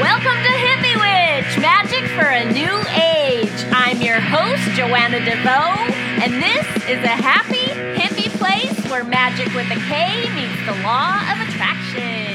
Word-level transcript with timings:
Welcome 0.00 0.42
to 0.42 0.50
Hippie 0.50 0.96
Witch, 0.96 1.60
magic 1.62 2.10
for 2.18 2.26
a 2.26 2.44
new 2.50 2.78
age. 3.00 3.64
I'm 3.70 4.02
your 4.02 4.18
host, 4.18 4.76
Joanna 4.76 5.20
DeVoe, 5.20 5.94
and 6.20 6.42
this 6.42 6.66
is 6.88 6.98
a 7.04 7.14
happy, 7.14 7.70
hippie 7.96 8.28
place 8.36 8.90
where 8.90 9.04
magic 9.04 9.54
with 9.54 9.70
a 9.70 9.78
K 9.86 10.28
meets 10.34 10.58
the 10.66 10.82
law 10.82 11.20
of 11.30 11.48
attraction. 11.48 12.33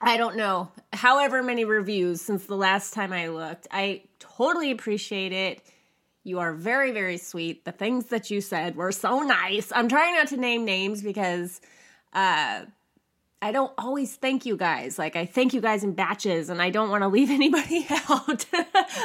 I 0.00 0.16
don't 0.18 0.36
know, 0.36 0.70
however 0.92 1.42
many 1.42 1.64
reviews 1.64 2.20
since 2.20 2.44
the 2.46 2.56
last 2.56 2.92
time 2.92 3.12
I 3.12 3.28
looked. 3.28 3.66
I 3.70 4.02
totally 4.18 4.70
appreciate 4.70 5.32
it. 5.32 5.62
You 6.22 6.40
are 6.40 6.52
very, 6.52 6.90
very 6.90 7.18
sweet. 7.18 7.64
The 7.64 7.72
things 7.72 8.06
that 8.06 8.30
you 8.30 8.40
said 8.40 8.76
were 8.76 8.92
so 8.92 9.20
nice. 9.20 9.72
I'm 9.74 9.88
trying 9.88 10.14
not 10.14 10.28
to 10.28 10.36
name 10.36 10.64
names 10.64 11.02
because 11.02 11.60
uh, 12.12 12.62
I 13.42 13.52
don't 13.52 13.72
always 13.76 14.16
thank 14.16 14.46
you 14.46 14.56
guys. 14.56 14.98
Like 14.98 15.14
I 15.14 15.26
thank 15.26 15.52
you 15.52 15.60
guys 15.60 15.84
in 15.84 15.92
batches 15.92 16.48
and 16.48 16.60
I 16.62 16.70
don't 16.70 16.90
want 16.90 17.02
to 17.02 17.08
leave 17.08 17.30
anybody 17.40 17.86
out. 17.90 18.44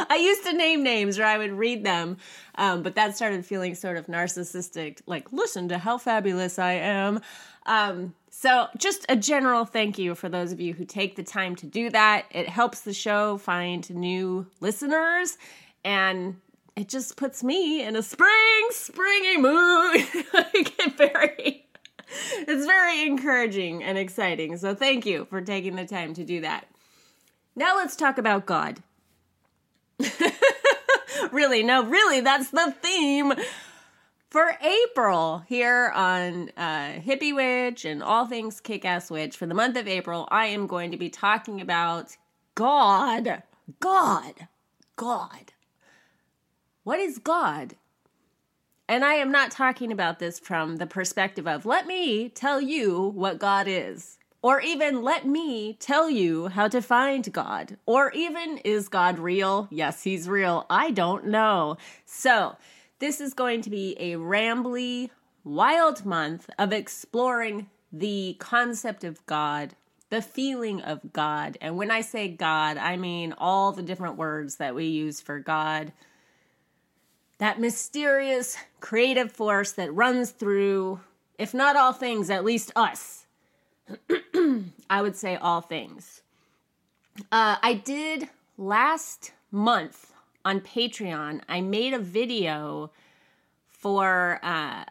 I 0.09 0.17
used 0.21 0.43
to 0.45 0.53
name 0.53 0.83
names 0.83 1.19
or 1.19 1.25
I 1.25 1.37
would 1.37 1.51
read 1.51 1.83
them. 1.83 2.17
Um, 2.55 2.81
but 2.81 2.95
that 2.95 3.15
started 3.15 3.45
feeling 3.45 3.75
sort 3.75 3.97
of 3.97 4.07
narcissistic. 4.07 5.02
Like, 5.05 5.31
listen 5.31 5.69
to 5.69 5.77
how 5.77 5.97
fabulous 5.97 6.59
I 6.59 6.73
am. 6.73 7.21
Um, 7.65 8.15
so 8.29 8.67
just 8.77 9.05
a 9.09 9.15
general 9.15 9.65
thank 9.65 9.99
you 9.99 10.15
for 10.15 10.29
those 10.29 10.52
of 10.52 10.61
you 10.61 10.73
who 10.73 10.85
take 10.85 11.15
the 11.15 11.23
time 11.23 11.55
to 11.57 11.65
do 11.65 11.89
that. 11.89 12.25
It 12.31 12.47
helps 12.47 12.81
the 12.81 12.93
show 12.93 13.37
find 13.37 13.87
new 13.93 14.47
listeners 14.61 15.37
and 15.83 16.39
it 16.75 16.87
just 16.87 17.17
puts 17.17 17.43
me 17.43 17.83
in 17.83 17.95
a 17.97 18.02
spring, 18.02 18.67
springy 18.69 19.37
mood. 19.37 19.52
I 20.33 20.63
get 20.77 20.97
very 20.97 21.65
it's 22.36 22.66
very 22.66 23.06
encouraging 23.06 23.84
and 23.84 23.98
exciting. 23.98 24.58
So 24.58 24.76
thank 24.76 25.06
you 25.06 25.26
for 25.26 25.42
taking 25.42 25.76
the 25.76 25.86
time 25.86 26.14
to 26.16 26.23
do 26.23 26.42
that. 26.42 26.67
Now 27.56 27.78
let's 27.78 27.95
talk 27.95 28.17
about 28.17 28.45
God. 28.45 28.81
really, 31.32 31.64
no, 31.64 31.83
really, 31.83 32.21
that's 32.21 32.50
the 32.50 32.73
theme 32.82 33.33
for 34.30 34.58
April 34.61 35.44
here 35.48 35.92
on 35.94 36.50
uh, 36.55 36.94
Hippie 37.05 37.36
Witch 37.36 37.83
and 37.86 38.02
all 38.02 38.26
things 38.26 38.61
Kick 38.61 38.86
Ass 38.86 39.11
Witch. 39.11 39.36
For 39.36 39.45
the 39.45 39.54
month 39.54 39.77
of 39.77 39.88
April, 39.88 40.27
I 40.32 40.48
am 40.48 40.67
going 40.67 40.92
to 40.92 40.98
be 40.98 41.10
talking 41.10 41.60
about 41.60 42.16
God. 42.55 43.44
God. 43.80 44.48
God. 44.95 45.54
What 46.83 47.00
is 47.00 47.20
God? 47.20 47.76
And 48.91 49.05
I 49.05 49.13
am 49.13 49.31
not 49.31 49.52
talking 49.52 49.89
about 49.93 50.19
this 50.19 50.37
from 50.37 50.75
the 50.75 50.85
perspective 50.85 51.47
of, 51.47 51.65
let 51.65 51.87
me 51.87 52.27
tell 52.27 52.59
you 52.59 53.13
what 53.15 53.39
God 53.39 53.65
is. 53.69 54.17
Or 54.41 54.59
even, 54.59 55.02
let 55.02 55.25
me 55.25 55.77
tell 55.79 56.09
you 56.09 56.49
how 56.49 56.67
to 56.67 56.81
find 56.81 57.31
God. 57.31 57.77
Or 57.85 58.11
even, 58.11 58.57
is 58.65 58.89
God 58.89 59.17
real? 59.17 59.69
Yes, 59.71 60.03
he's 60.03 60.27
real. 60.27 60.65
I 60.69 60.91
don't 60.91 61.27
know. 61.27 61.77
So, 62.03 62.57
this 62.99 63.21
is 63.21 63.33
going 63.33 63.61
to 63.61 63.69
be 63.69 63.95
a 63.97 64.17
rambly, 64.17 65.09
wild 65.45 66.05
month 66.05 66.49
of 66.59 66.73
exploring 66.73 67.69
the 67.93 68.35
concept 68.39 69.05
of 69.05 69.25
God, 69.25 69.73
the 70.09 70.21
feeling 70.21 70.81
of 70.81 71.13
God. 71.13 71.58
And 71.61 71.77
when 71.77 71.91
I 71.91 72.02
say 72.02 72.27
God, 72.27 72.75
I 72.75 72.97
mean 72.97 73.35
all 73.37 73.71
the 73.71 73.83
different 73.83 74.17
words 74.17 74.58
that 74.58 74.75
we 74.75 74.87
use 74.87 75.21
for 75.21 75.39
God 75.39 75.93
that 77.41 77.59
mysterious 77.59 78.55
creative 78.81 79.31
force 79.31 79.71
that 79.71 79.91
runs 79.95 80.29
through, 80.29 80.99
if 81.39 81.55
not 81.55 81.75
all 81.75 81.91
things, 81.91 82.29
at 82.29 82.45
least 82.45 82.71
us. 82.75 83.25
I 84.91 85.02
would 85.02 85.15
say 85.15 85.37
all 85.37 85.59
things. 85.59 86.21
Uh, 87.31 87.55
I 87.63 87.81
did 87.83 88.29
last 88.59 89.31
month 89.49 90.13
on 90.45 90.61
Patreon, 90.61 91.41
I 91.49 91.61
made 91.61 91.95
a 91.95 91.99
video 91.99 92.91
for 93.71 94.39
uh, 94.43 94.85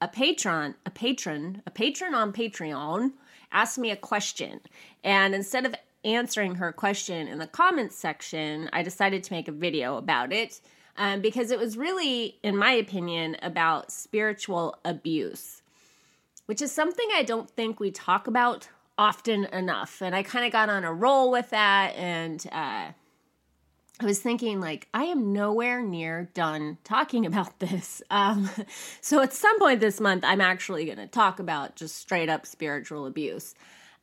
a 0.00 0.08
patron, 0.08 0.74
a 0.86 0.90
patron, 0.90 1.60
a 1.66 1.70
patron 1.70 2.14
on 2.14 2.32
Patreon 2.32 3.12
asked 3.52 3.76
me 3.76 3.90
a 3.90 3.96
question. 3.96 4.60
And 5.04 5.34
instead 5.34 5.66
of 5.66 5.74
answering 6.06 6.54
her 6.54 6.72
question 6.72 7.28
in 7.28 7.36
the 7.36 7.46
comments 7.46 7.96
section, 7.96 8.70
I 8.72 8.82
decided 8.82 9.22
to 9.24 9.32
make 9.34 9.46
a 9.46 9.52
video 9.52 9.98
about 9.98 10.32
it 10.32 10.58
um, 10.96 11.20
because 11.20 11.50
it 11.50 11.58
was 11.58 11.76
really, 11.76 12.38
in 12.42 12.56
my 12.56 12.72
opinion, 12.72 13.36
about 13.42 13.90
spiritual 13.90 14.76
abuse, 14.84 15.62
which 16.46 16.60
is 16.60 16.72
something 16.72 17.08
I 17.14 17.22
don't 17.22 17.50
think 17.50 17.80
we 17.80 17.90
talk 17.90 18.26
about 18.26 18.68
often 18.98 19.44
enough. 19.46 20.02
And 20.02 20.14
I 20.14 20.22
kind 20.22 20.44
of 20.44 20.52
got 20.52 20.68
on 20.68 20.84
a 20.84 20.92
roll 20.92 21.30
with 21.30 21.50
that. 21.50 21.94
And 21.96 22.44
uh, 22.52 22.92
I 24.00 24.04
was 24.04 24.20
thinking, 24.20 24.60
like, 24.60 24.88
I 24.92 25.04
am 25.04 25.32
nowhere 25.32 25.82
near 25.82 26.28
done 26.34 26.78
talking 26.84 27.24
about 27.24 27.58
this. 27.58 28.02
Um, 28.10 28.50
so 29.00 29.22
at 29.22 29.32
some 29.32 29.58
point 29.58 29.80
this 29.80 30.00
month, 30.00 30.24
I'm 30.24 30.40
actually 30.40 30.84
going 30.84 30.98
to 30.98 31.06
talk 31.06 31.38
about 31.38 31.76
just 31.76 31.96
straight 31.96 32.28
up 32.28 32.46
spiritual 32.46 33.06
abuse. 33.06 33.54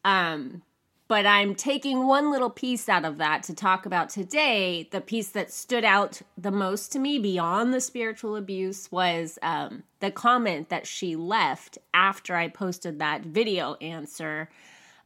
Um, 0.04 0.64
but 1.10 1.26
I'm 1.26 1.56
taking 1.56 2.06
one 2.06 2.32
little 2.32 2.52
piece 2.52 2.88
out 2.88 3.04
of 3.04 3.18
that 3.18 3.42
to 3.44 3.56
talk 3.56 3.88
about 3.88 4.10
today. 4.10 4.88
The 4.92 5.02
piece 5.02 5.30
that 5.30 5.52
stood 5.52 5.84
out 5.84 6.22
the 6.38 6.52
most 6.52 6.92
to 6.92 7.00
me 7.00 7.18
beyond 7.18 7.74
the 7.74 7.82
spiritual 7.82 8.36
abuse 8.36 8.92
was 8.92 9.40
um, 9.42 9.82
the 10.02 10.12
comment 10.12 10.70
that 10.70 10.86
she 10.86 11.16
left 11.16 11.80
after 11.96 12.36
I 12.36 12.48
posted 12.48 13.00
that 13.00 13.24
video 13.24 13.74
answer, 13.82 14.50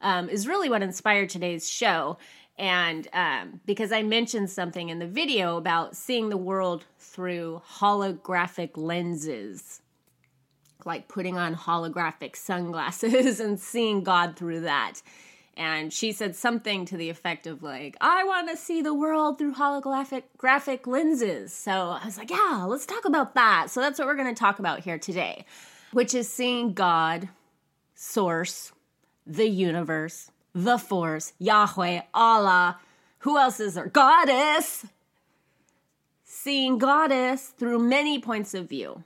um, 0.02 0.28
is 0.28 0.46
really 0.46 0.68
what 0.68 0.82
inspired 0.82 1.30
today's 1.30 1.70
show. 1.70 2.18
And 2.58 3.08
um, 3.14 3.62
because 3.64 3.90
I 3.90 4.02
mentioned 4.02 4.50
something 4.50 4.90
in 4.90 4.98
the 4.98 5.08
video 5.08 5.56
about 5.56 5.96
seeing 5.96 6.28
the 6.28 6.36
world 6.36 6.84
through 6.98 7.62
holographic 7.78 8.72
lenses, 8.76 9.80
like 10.84 11.08
putting 11.08 11.38
on 11.38 11.54
holographic 11.56 12.36
sunglasses 12.36 13.40
and 13.40 13.58
seeing 13.58 14.04
God 14.04 14.36
through 14.36 14.60
that 14.60 15.00
and 15.56 15.92
she 15.92 16.12
said 16.12 16.34
something 16.36 16.84
to 16.84 16.96
the 16.96 17.10
effect 17.10 17.46
of 17.46 17.62
like 17.62 17.96
i 18.00 18.24
want 18.24 18.48
to 18.48 18.56
see 18.56 18.82
the 18.82 18.94
world 18.94 19.38
through 19.38 19.54
holographic 19.54 20.24
graphic 20.36 20.86
lenses. 20.86 21.52
So 21.52 21.70
i 21.70 22.04
was 22.04 22.18
like 22.18 22.30
yeah 22.30 22.64
let's 22.68 22.86
talk 22.86 23.04
about 23.04 23.34
that. 23.34 23.70
So 23.70 23.80
that's 23.80 23.98
what 23.98 24.06
we're 24.08 24.16
going 24.16 24.34
to 24.34 24.38
talk 24.38 24.58
about 24.58 24.80
here 24.80 24.98
today 24.98 25.44
which 25.92 26.14
is 26.14 26.32
seeing 26.32 26.72
god 26.72 27.28
source 27.94 28.72
the 29.26 29.48
universe 29.48 30.30
the 30.54 30.78
force 30.78 31.32
yahweh 31.38 32.02
allah 32.12 32.78
who 33.24 33.38
else 33.38 33.58
is 33.58 33.72
there? 33.72 33.86
Goddess. 33.86 34.84
Seeing 36.24 36.76
goddess 36.76 37.54
through 37.56 37.78
many 37.78 38.18
points 38.18 38.52
of 38.52 38.68
view. 38.68 39.02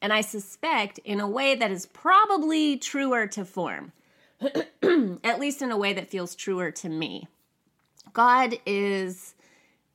And 0.00 0.12
i 0.12 0.20
suspect 0.20 0.98
in 0.98 1.18
a 1.18 1.28
way 1.28 1.56
that 1.56 1.72
is 1.72 1.86
probably 1.86 2.76
truer 2.76 3.26
to 3.26 3.44
form 3.44 3.90
at 5.24 5.40
least 5.40 5.62
in 5.62 5.70
a 5.70 5.76
way 5.76 5.92
that 5.92 6.10
feels 6.10 6.34
truer 6.34 6.70
to 6.70 6.88
me. 6.88 7.28
God 8.12 8.58
is 8.66 9.34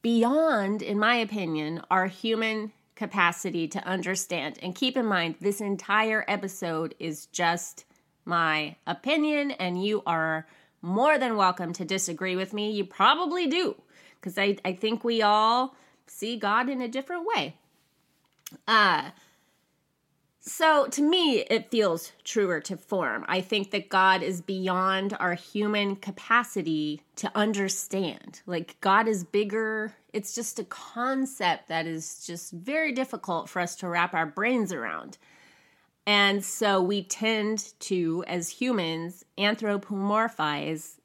beyond, 0.01 0.81
in 0.81 0.97
my 0.99 1.15
opinion, 1.15 1.81
our 1.91 2.07
human 2.07 2.71
capacity 2.95 3.67
to 3.67 3.83
understand. 3.85 4.57
And 4.61 4.75
keep 4.75 4.97
in 4.97 5.05
mind, 5.05 5.35
this 5.39 5.61
entire 5.61 6.25
episode 6.27 6.95
is 6.99 7.27
just 7.27 7.85
my 8.25 8.75
opinion, 8.85 9.51
and 9.51 9.83
you 9.83 10.03
are 10.05 10.47
more 10.81 11.17
than 11.17 11.37
welcome 11.37 11.73
to 11.73 11.85
disagree 11.85 12.35
with 12.35 12.53
me. 12.53 12.71
You 12.71 12.85
probably 12.85 13.47
do, 13.47 13.75
because 14.19 14.37
I, 14.37 14.57
I 14.65 14.73
think 14.73 15.03
we 15.03 15.21
all 15.21 15.75
see 16.07 16.37
God 16.37 16.69
in 16.69 16.81
a 16.81 16.87
different 16.87 17.25
way. 17.25 17.55
Uh, 18.67 19.11
so 20.47 20.87
to 20.87 21.01
me, 21.01 21.39
it 21.39 21.69
feels 21.69 22.13
truer 22.23 22.61
to 22.61 22.77
form. 22.77 23.25
I 23.27 23.41
think 23.41 23.71
that 23.71 23.89
God 23.89 24.23
is 24.23 24.41
beyond 24.41 25.15
our 25.19 25.33
human 25.33 25.97
capacity 25.97 27.01
to 27.17 27.29
understand. 27.35 28.41
Like, 28.45 28.79
God 28.79 29.07
is 29.07 29.25
bigger. 29.25 29.93
It's 30.13 30.33
just 30.33 30.57
a 30.57 30.63
concept 30.63 31.67
that 31.67 31.85
is 31.85 32.25
just 32.25 32.53
very 32.53 32.93
difficult 32.93 33.49
for 33.49 33.59
us 33.59 33.75
to 33.77 33.89
wrap 33.89 34.13
our 34.13 34.25
brains 34.25 34.71
around. 34.71 35.17
And 36.05 36.43
so 36.43 36.81
we 36.81 37.03
tend 37.03 37.73
to, 37.81 38.23
as 38.25 38.49
humans, 38.49 39.25
anthropomorphize 39.37 40.99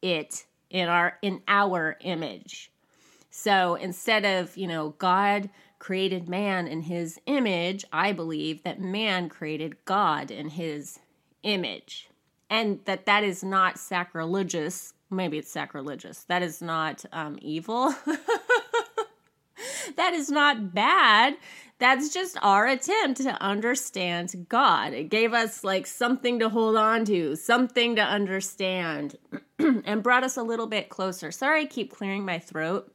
it 0.00 0.46
in 0.70 0.88
our 0.88 1.18
in 1.20 1.42
our 1.46 1.98
image. 2.00 2.72
So 3.30 3.74
instead 3.74 4.24
of, 4.24 4.56
you 4.56 4.66
know, 4.66 4.94
God 4.96 5.50
created 5.84 6.30
man 6.30 6.66
in 6.66 6.80
his 6.80 7.20
image, 7.26 7.84
I 7.92 8.12
believe 8.12 8.62
that 8.62 8.80
man 8.80 9.28
created 9.28 9.84
God 9.84 10.30
in 10.30 10.48
his 10.48 10.98
image. 11.42 12.08
And 12.48 12.80
that 12.86 13.04
that 13.04 13.22
is 13.22 13.44
not 13.44 13.78
sacrilegious. 13.78 14.94
Maybe 15.10 15.36
it's 15.36 15.50
sacrilegious. 15.50 16.24
That 16.24 16.42
is 16.42 16.62
not 16.62 17.04
um, 17.12 17.38
evil. 17.42 17.94
that 19.96 20.14
is 20.14 20.30
not 20.30 20.72
bad. 20.72 21.36
That's 21.78 22.14
just 22.14 22.38
our 22.40 22.66
attempt 22.66 23.20
to 23.20 23.32
understand 23.42 24.46
God. 24.48 24.94
It 24.94 25.10
gave 25.10 25.34
us 25.34 25.64
like 25.64 25.86
something 25.86 26.38
to 26.38 26.48
hold 26.48 26.76
on 26.76 27.04
to, 27.06 27.36
something 27.36 27.96
to 27.96 28.02
understand, 28.02 29.16
and 29.58 30.02
brought 30.02 30.24
us 30.24 30.38
a 30.38 30.42
little 30.42 30.66
bit 30.66 30.88
closer. 30.88 31.30
Sorry, 31.30 31.64
I 31.64 31.66
keep 31.66 31.92
clearing 31.92 32.24
my 32.24 32.38
throat. 32.38 32.90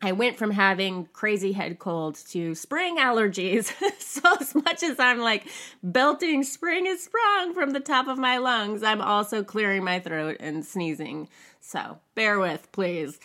I 0.00 0.12
went 0.12 0.36
from 0.36 0.52
having 0.52 1.06
crazy 1.12 1.52
head 1.52 1.80
cold 1.80 2.14
to 2.28 2.54
spring 2.54 2.98
allergies. 2.98 3.72
so, 3.98 4.36
as 4.40 4.54
much 4.54 4.82
as 4.84 4.98
I'm 5.00 5.18
like 5.18 5.48
belting 5.82 6.44
spring 6.44 6.86
is 6.86 7.02
sprung 7.02 7.52
from 7.52 7.70
the 7.70 7.80
top 7.80 8.06
of 8.06 8.16
my 8.16 8.38
lungs, 8.38 8.84
I'm 8.84 9.00
also 9.00 9.42
clearing 9.42 9.82
my 9.82 9.98
throat 9.98 10.36
and 10.38 10.64
sneezing. 10.64 11.28
So, 11.60 11.98
bear 12.14 12.38
with, 12.38 12.70
please. 12.70 13.18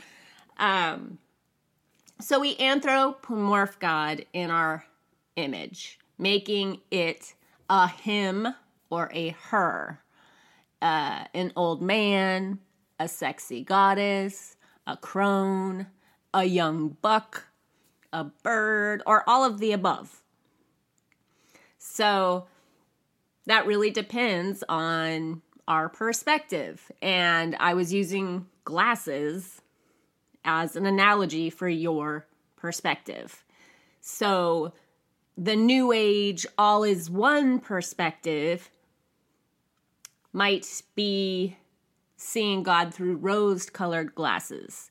Um, 0.57 1.19
so, 2.19 2.39
we 2.39 2.55
anthropomorph 2.55 3.77
God 3.77 4.25
in 4.33 4.49
our 4.49 4.83
image, 5.35 5.99
making 6.17 6.81
it 6.89 7.35
a 7.69 7.87
him 7.87 8.47
or 8.89 9.11
a 9.13 9.29
her, 9.49 9.99
uh, 10.81 11.25
an 11.35 11.53
old 11.55 11.83
man, 11.83 12.57
a 12.99 13.07
sexy 13.07 13.63
goddess, 13.63 14.55
a 14.87 14.97
crone 14.97 15.85
a 16.33 16.45
young 16.45 16.97
buck, 17.01 17.47
a 18.11 18.25
bird, 18.25 19.01
or 19.05 19.27
all 19.27 19.43
of 19.43 19.59
the 19.59 19.71
above. 19.71 20.21
So 21.77 22.47
that 23.45 23.65
really 23.65 23.91
depends 23.91 24.63
on 24.67 25.41
our 25.67 25.89
perspective. 25.89 26.91
And 27.01 27.55
I 27.59 27.73
was 27.73 27.93
using 27.93 28.47
glasses 28.63 29.61
as 30.45 30.75
an 30.75 30.85
analogy 30.85 31.49
for 31.49 31.67
your 31.67 32.25
perspective. 32.55 33.43
So 34.01 34.73
the 35.37 35.55
new 35.55 35.91
age 35.91 36.45
all 36.57 36.83
is 36.83 37.09
one 37.09 37.59
perspective 37.59 38.69
might 40.31 40.81
be 40.95 41.57
seeing 42.17 42.63
God 42.63 42.93
through 42.93 43.17
rose 43.17 43.69
colored 43.69 44.15
glasses. 44.15 44.89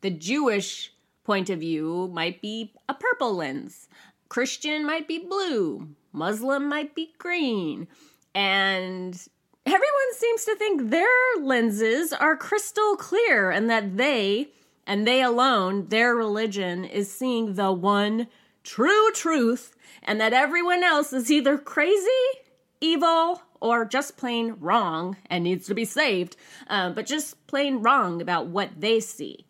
The 0.00 0.10
Jewish 0.10 0.92
point 1.24 1.50
of 1.50 1.58
view 1.58 2.08
might 2.14 2.40
be 2.40 2.72
a 2.88 2.94
purple 2.94 3.34
lens, 3.34 3.88
Christian 4.28 4.86
might 4.86 5.08
be 5.08 5.18
blue, 5.18 5.88
Muslim 6.12 6.68
might 6.68 6.94
be 6.94 7.14
green, 7.18 7.88
and 8.32 9.20
everyone 9.66 10.14
seems 10.14 10.44
to 10.44 10.54
think 10.54 10.90
their 10.90 11.08
lenses 11.40 12.12
are 12.12 12.36
crystal 12.36 12.94
clear 12.94 13.50
and 13.50 13.68
that 13.68 13.96
they, 13.96 14.50
and 14.86 15.04
they 15.04 15.20
alone, 15.20 15.88
their 15.88 16.14
religion 16.14 16.84
is 16.84 17.12
seeing 17.12 17.54
the 17.54 17.72
one 17.72 18.28
true 18.62 19.10
truth, 19.12 19.74
and 20.04 20.20
that 20.20 20.32
everyone 20.32 20.84
else 20.84 21.12
is 21.12 21.28
either 21.28 21.58
crazy, 21.58 22.08
evil, 22.80 23.42
or 23.60 23.84
just 23.84 24.16
plain 24.16 24.54
wrong 24.60 25.16
and 25.26 25.42
needs 25.42 25.66
to 25.66 25.74
be 25.74 25.84
saved, 25.84 26.36
uh, 26.68 26.90
but 26.90 27.04
just 27.04 27.44
plain 27.48 27.78
wrong 27.78 28.22
about 28.22 28.46
what 28.46 28.80
they 28.80 29.00
see 29.00 29.44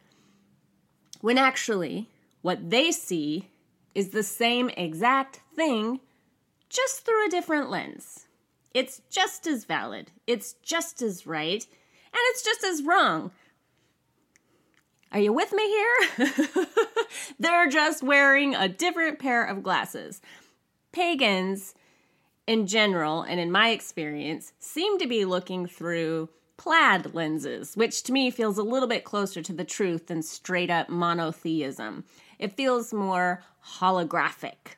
when 1.21 1.39
actually 1.39 2.09
what 2.43 2.71
they 2.71 2.93
see 2.93 3.51
is 3.95 4.11
the 4.11 4.23
same 4.23 4.71
exact 4.71 5.41
thing, 5.57 6.01
just 6.69 7.05
through 7.05 7.27
a 7.27 7.31
different 7.31 7.71
lens. 7.71 8.27
It's 8.75 9.03
just 9.11 9.47
as 9.47 9.65
valid, 9.65 10.13
it's 10.27 10.53
just 10.63 11.03
as 11.03 11.27
right, 11.27 11.65
and 11.65 12.21
it's 12.31 12.43
just 12.43 12.65
as 12.65 12.83
wrong. 12.83 13.33
Are 15.11 15.21
you 15.21 15.33
with 15.33 15.53
me 15.53 15.67
here? 15.67 16.67
They're 17.39 17.69
just 17.69 18.03
wearing 18.03 18.55
a 18.55 18.69
different 18.69 19.19
pair 19.19 19.43
of 19.43 19.63
glasses. 19.63 20.21
Pagans, 20.93 21.75
in 22.47 22.67
general, 22.67 23.23
and 23.23 23.41
in 23.41 23.51
my 23.51 23.71
experience, 23.71 24.53
seem 24.59 24.99
to 24.99 25.07
be 25.07 25.25
looking 25.25 25.67
through 25.67 26.29
plaid 26.59 27.15
lenses, 27.15 27.75
which 27.77 28.03
to 28.03 28.13
me 28.13 28.31
feels 28.31 28.59
a 28.59 28.63
little 28.63 28.89
bit 28.89 29.05
closer 29.05 29.41
to 29.41 29.53
the 29.55 29.65
truth 29.65 30.09
than 30.09 30.23
straight 30.23 30.69
up 30.69 30.91
monotheism. 30.91 32.05
It 32.39 32.57
feels 32.57 32.93
more 32.93 33.43
holographic. 33.79 34.77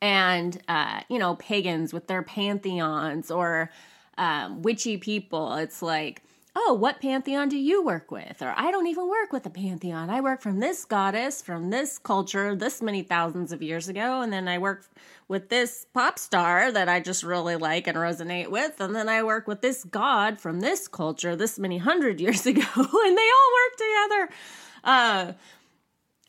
And, 0.00 0.60
uh, 0.68 1.00
you 1.08 1.18
know, 1.18 1.34
pagans 1.34 1.92
with 1.92 2.06
their 2.06 2.22
pantheons 2.22 3.30
or 3.30 3.70
um, 4.16 4.62
witchy 4.62 4.96
people, 4.96 5.54
it's 5.54 5.82
like, 5.82 6.22
oh, 6.56 6.74
what 6.74 7.00
pantheon 7.00 7.48
do 7.48 7.56
you 7.56 7.84
work 7.84 8.10
with? 8.10 8.42
Or 8.42 8.52
I 8.56 8.70
don't 8.70 8.86
even 8.88 9.08
work 9.08 9.32
with 9.32 9.46
a 9.46 9.50
pantheon. 9.50 10.10
I 10.10 10.20
work 10.20 10.42
from 10.42 10.58
this 10.58 10.84
goddess 10.84 11.40
from 11.40 11.70
this 11.70 11.98
culture 11.98 12.54
this 12.56 12.82
many 12.82 13.02
thousands 13.02 13.52
of 13.52 13.62
years 13.62 13.88
ago. 13.88 14.20
And 14.20 14.32
then 14.32 14.48
I 14.48 14.58
work 14.58 14.84
with 15.28 15.48
this 15.48 15.86
pop 15.94 16.18
star 16.18 16.72
that 16.72 16.88
I 16.88 17.00
just 17.00 17.22
really 17.22 17.56
like 17.56 17.86
and 17.86 17.96
resonate 17.96 18.48
with. 18.48 18.80
And 18.80 18.94
then 18.94 19.08
I 19.08 19.22
work 19.22 19.46
with 19.46 19.60
this 19.60 19.84
god 19.84 20.40
from 20.40 20.60
this 20.60 20.88
culture 20.88 21.36
this 21.36 21.58
many 21.58 21.78
hundred 21.78 22.20
years 22.20 22.46
ago. 22.46 22.62
and 22.76 23.18
they 23.18 23.30
all 23.30 23.50
work 23.60 23.76
together. 23.76 24.34
Uh, 24.82 25.32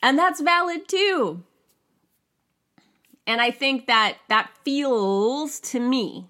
and 0.02 0.18
that's 0.18 0.40
valid 0.40 0.88
too. 0.88 1.42
And 3.26 3.40
I 3.40 3.50
think 3.50 3.86
that 3.86 4.18
that 4.28 4.50
feels 4.64 5.60
to 5.60 5.80
me 5.80 6.26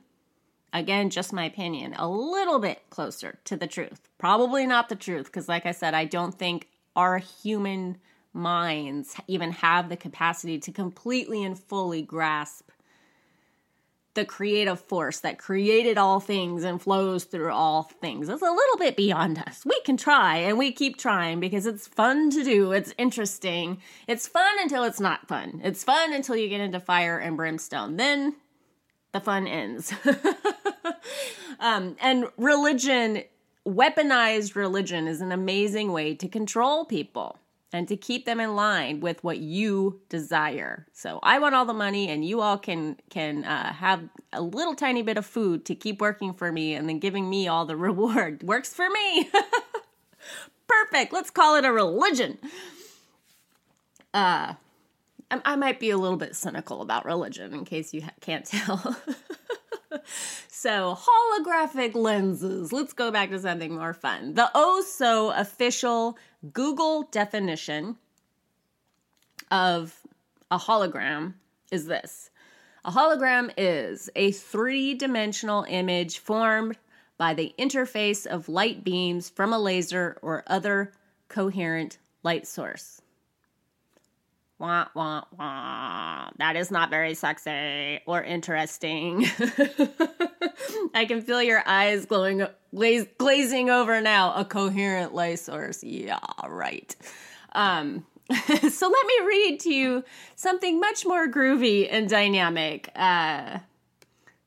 again, 0.72 1.10
just 1.10 1.32
my 1.32 1.44
opinion, 1.44 1.94
a 1.94 2.08
little 2.08 2.58
bit 2.58 2.82
closer 2.90 3.38
to 3.44 3.56
the 3.56 3.66
truth. 3.66 4.08
Probably 4.18 4.66
not 4.66 4.88
the 4.88 4.96
truth, 4.96 5.26
because, 5.26 5.48
like 5.48 5.66
I 5.66 5.72
said, 5.72 5.94
I 5.94 6.04
don't 6.04 6.38
think 6.38 6.68
our 6.96 7.18
human 7.18 7.98
minds 8.32 9.14
even 9.26 9.52
have 9.52 9.88
the 9.88 9.96
capacity 9.96 10.58
to 10.58 10.72
completely 10.72 11.44
and 11.44 11.58
fully 11.58 12.02
grasp 12.02 12.70
the 14.14 14.24
creative 14.26 14.78
force 14.78 15.20
that 15.20 15.38
created 15.38 15.96
all 15.96 16.20
things 16.20 16.64
and 16.64 16.82
flows 16.82 17.24
through 17.24 17.50
all 17.50 17.84
things. 17.84 18.28
It's 18.28 18.42
a 18.42 18.44
little 18.44 18.76
bit 18.78 18.94
beyond 18.94 19.38
us. 19.38 19.64
We 19.64 19.80
can 19.86 19.96
try 19.96 20.36
and 20.36 20.58
we 20.58 20.70
keep 20.70 20.98
trying 20.98 21.40
because 21.40 21.64
it's 21.64 21.86
fun 21.86 22.28
to 22.30 22.44
do. 22.44 22.72
It's 22.72 22.92
interesting. 22.98 23.80
It's 24.06 24.28
fun 24.28 24.52
until 24.60 24.84
it's 24.84 25.00
not 25.00 25.28
fun. 25.28 25.62
It's 25.64 25.82
fun 25.82 26.12
until 26.12 26.36
you 26.36 26.50
get 26.50 26.60
into 26.60 26.78
fire 26.78 27.18
and 27.18 27.38
brimstone. 27.38 27.96
Then 27.96 28.36
the 29.12 29.20
fun 29.20 29.46
ends. 29.46 29.92
um, 31.60 31.96
and 32.00 32.26
religion, 32.36 33.22
weaponized 33.66 34.54
religion, 34.54 35.06
is 35.06 35.20
an 35.20 35.32
amazing 35.32 35.92
way 35.92 36.14
to 36.14 36.28
control 36.28 36.84
people 36.84 37.38
and 37.72 37.88
to 37.88 37.96
keep 37.96 38.26
them 38.26 38.38
in 38.38 38.54
line 38.54 39.00
with 39.00 39.24
what 39.24 39.38
you 39.38 40.00
desire. 40.08 40.86
So 40.92 41.20
I 41.22 41.38
want 41.38 41.54
all 41.54 41.64
the 41.64 41.72
money, 41.72 42.08
and 42.08 42.24
you 42.24 42.40
all 42.40 42.58
can 42.58 42.96
can 43.10 43.44
uh, 43.44 43.72
have 43.72 44.02
a 44.32 44.42
little 44.42 44.74
tiny 44.74 45.02
bit 45.02 45.16
of 45.16 45.24
food 45.24 45.64
to 45.66 45.74
keep 45.74 46.00
working 46.00 46.34
for 46.34 46.52
me, 46.52 46.74
and 46.74 46.88
then 46.88 46.98
giving 46.98 47.28
me 47.30 47.48
all 47.48 47.64
the 47.64 47.76
reward 47.88 48.42
works 48.42 48.74
for 48.74 48.88
me. 48.90 49.30
Perfect. 50.66 51.12
Let's 51.12 51.30
call 51.30 51.56
it 51.56 51.64
a 51.64 51.72
religion. 51.72 52.38
Uh, 54.14 54.54
I 55.44 55.56
might 55.56 55.80
be 55.80 55.90
a 55.90 55.98
little 55.98 56.16
bit 56.16 56.36
cynical 56.36 56.82
about 56.82 57.04
religion 57.04 57.54
in 57.54 57.64
case 57.64 57.94
you 57.94 58.02
can't 58.20 58.44
tell. 58.46 58.96
so, 60.48 60.96
holographic 60.98 61.94
lenses. 61.94 62.72
Let's 62.72 62.92
go 62.92 63.10
back 63.10 63.30
to 63.30 63.38
something 63.38 63.74
more 63.74 63.94
fun. 63.94 64.34
The 64.34 64.50
oh 64.54 64.82
so 64.82 65.30
official 65.30 66.18
Google 66.52 67.04
definition 67.10 67.96
of 69.50 70.00
a 70.50 70.58
hologram 70.58 71.34
is 71.70 71.86
this 71.86 72.30
A 72.84 72.90
hologram 72.90 73.52
is 73.56 74.10
a 74.16 74.32
three 74.32 74.94
dimensional 74.94 75.64
image 75.68 76.18
formed 76.18 76.76
by 77.16 77.34
the 77.34 77.54
interface 77.58 78.26
of 78.26 78.48
light 78.48 78.82
beams 78.82 79.30
from 79.30 79.52
a 79.52 79.58
laser 79.58 80.18
or 80.22 80.42
other 80.46 80.92
coherent 81.28 81.98
light 82.22 82.46
source. 82.46 83.00
Wah, 84.62 84.86
wah, 84.94 85.24
wah. 85.36 86.30
That 86.38 86.54
is 86.54 86.70
not 86.70 86.88
very 86.88 87.14
sexy 87.14 87.98
or 88.06 88.22
interesting. 88.22 89.26
I 90.94 91.04
can 91.04 91.20
feel 91.20 91.42
your 91.42 91.64
eyes 91.66 92.06
glowing, 92.06 92.46
glaze, 92.72 93.04
glazing 93.18 93.70
over 93.70 94.00
now. 94.00 94.34
A 94.34 94.44
coherent 94.44 95.14
light 95.14 95.40
source. 95.40 95.82
Yeah, 95.82 96.20
right. 96.46 96.94
Um, 97.56 98.06
so 98.30 98.88
let 98.88 99.06
me 99.06 99.26
read 99.26 99.58
to 99.62 99.74
you 99.74 100.04
something 100.36 100.78
much 100.78 101.04
more 101.04 101.26
groovy 101.26 101.88
and 101.90 102.08
dynamic. 102.08 102.88
Uh, 102.94 103.58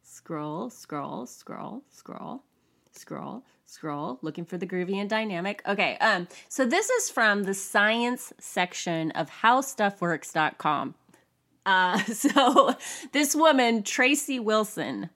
scroll, 0.01 0.69
scroll, 0.69 1.25
scroll, 1.25 1.83
scroll, 1.89 2.41
scroll, 2.97 3.43
scroll, 3.65 4.19
looking 4.21 4.45
for 4.45 4.57
the 4.57 4.67
groovy 4.67 4.95
and 4.95 5.09
dynamic. 5.09 5.61
Okay, 5.67 5.97
um, 5.97 6.27
so 6.49 6.65
this 6.65 6.89
is 6.89 7.09
from 7.09 7.43
the 7.43 7.53
science 7.53 8.33
section 8.39 9.11
of 9.11 9.29
howstuffworks.com. 9.29 10.95
Uh, 11.65 11.97
so 12.03 12.75
this 13.11 13.35
woman, 13.35 13.83
Tracy 13.83 14.39
Wilson, 14.39 15.09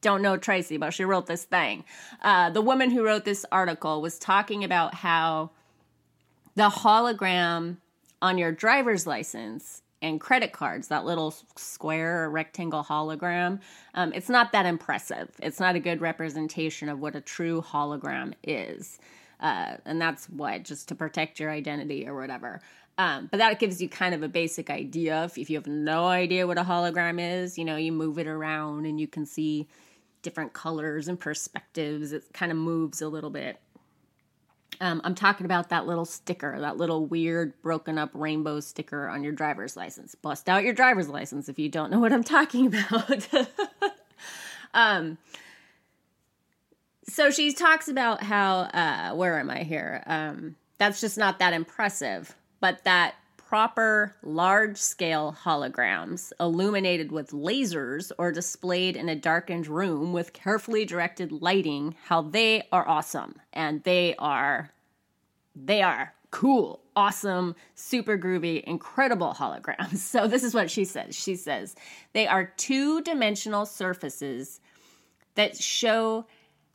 don't 0.00 0.22
know 0.22 0.36
Tracy, 0.36 0.76
but 0.76 0.94
she 0.94 1.04
wrote 1.04 1.26
this 1.26 1.44
thing. 1.44 1.84
Uh, 2.22 2.50
the 2.50 2.62
woman 2.62 2.90
who 2.90 3.04
wrote 3.04 3.24
this 3.24 3.44
article 3.50 4.00
was 4.00 4.18
talking 4.18 4.62
about 4.64 4.94
how 4.94 5.50
the 6.54 6.68
hologram 6.68 7.78
on 8.20 8.38
your 8.38 8.52
driver's 8.52 9.06
license 9.06 9.82
and 10.00 10.20
credit 10.20 10.52
cards, 10.52 10.88
that 10.88 11.04
little 11.04 11.34
square 11.56 12.24
or 12.24 12.30
rectangle 12.30 12.84
hologram, 12.84 13.60
um, 13.94 14.12
it's 14.12 14.28
not 14.28 14.52
that 14.52 14.66
impressive. 14.66 15.28
It's 15.42 15.58
not 15.58 15.74
a 15.74 15.80
good 15.80 16.00
representation 16.00 16.88
of 16.88 17.00
what 17.00 17.16
a 17.16 17.20
true 17.20 17.62
hologram 17.62 18.34
is. 18.42 18.98
Uh, 19.40 19.76
and 19.84 20.00
that's 20.00 20.26
what, 20.26 20.64
just 20.64 20.88
to 20.88 20.94
protect 20.94 21.40
your 21.40 21.50
identity 21.50 22.06
or 22.06 22.14
whatever. 22.14 22.60
Um, 22.96 23.28
but 23.30 23.38
that 23.38 23.60
gives 23.60 23.80
you 23.80 23.88
kind 23.88 24.14
of 24.14 24.22
a 24.24 24.28
basic 24.28 24.70
idea. 24.70 25.24
If, 25.24 25.38
if 25.38 25.50
you 25.50 25.56
have 25.56 25.68
no 25.68 26.06
idea 26.06 26.46
what 26.46 26.58
a 26.58 26.64
hologram 26.64 27.20
is, 27.20 27.56
you 27.56 27.64
know, 27.64 27.76
you 27.76 27.92
move 27.92 28.18
it 28.18 28.26
around 28.26 28.86
and 28.86 29.00
you 29.00 29.06
can 29.06 29.24
see 29.24 29.68
different 30.22 30.52
colors 30.52 31.06
and 31.06 31.18
perspectives. 31.18 32.12
It 32.12 32.24
kind 32.32 32.50
of 32.50 32.58
moves 32.58 33.00
a 33.00 33.08
little 33.08 33.30
bit. 33.30 33.60
Um, 34.80 35.00
I'm 35.02 35.14
talking 35.14 35.44
about 35.44 35.70
that 35.70 35.86
little 35.86 36.04
sticker, 36.04 36.60
that 36.60 36.76
little 36.76 37.04
weird 37.04 37.60
broken 37.62 37.98
up 37.98 38.10
rainbow 38.14 38.60
sticker 38.60 39.08
on 39.08 39.24
your 39.24 39.32
driver's 39.32 39.76
license. 39.76 40.14
Bust 40.14 40.48
out 40.48 40.62
your 40.62 40.72
driver's 40.72 41.08
license 41.08 41.48
if 41.48 41.58
you 41.58 41.68
don't 41.68 41.90
know 41.90 41.98
what 41.98 42.12
I'm 42.12 42.22
talking 42.22 42.66
about. 42.74 43.28
um, 44.74 45.18
so 47.08 47.30
she 47.30 47.52
talks 47.52 47.88
about 47.88 48.22
how, 48.22 48.60
uh, 48.60 49.14
where 49.14 49.40
am 49.40 49.50
I 49.50 49.64
here? 49.64 50.02
Um, 50.06 50.56
that's 50.76 51.00
just 51.00 51.18
not 51.18 51.40
that 51.40 51.52
impressive, 51.52 52.36
but 52.60 52.84
that 52.84 53.14
proper 53.48 54.14
large 54.22 54.76
scale 54.76 55.34
holograms 55.42 56.32
illuminated 56.38 57.10
with 57.10 57.30
lasers 57.30 58.12
or 58.18 58.30
displayed 58.30 58.94
in 58.94 59.08
a 59.08 59.16
darkened 59.16 59.66
room 59.66 60.12
with 60.12 60.34
carefully 60.34 60.84
directed 60.84 61.32
lighting 61.32 61.94
how 62.04 62.20
they 62.20 62.62
are 62.72 62.86
awesome. 62.86 63.34
And 63.54 63.82
they 63.84 64.14
are 64.18 64.70
they 65.56 65.80
are 65.80 66.12
cool 66.30 66.82
awesome 66.94 67.56
super 67.74 68.18
groovy 68.18 68.62
incredible 68.64 69.34
holograms. 69.34 69.96
So 70.08 70.28
this 70.28 70.44
is 70.44 70.52
what 70.52 70.70
she 70.70 70.84
says. 70.84 71.16
She 71.16 71.34
says 71.34 71.74
they 72.12 72.26
are 72.26 72.52
two 72.58 73.00
dimensional 73.00 73.64
surfaces 73.64 74.60
that 75.36 75.56
show 75.56 76.26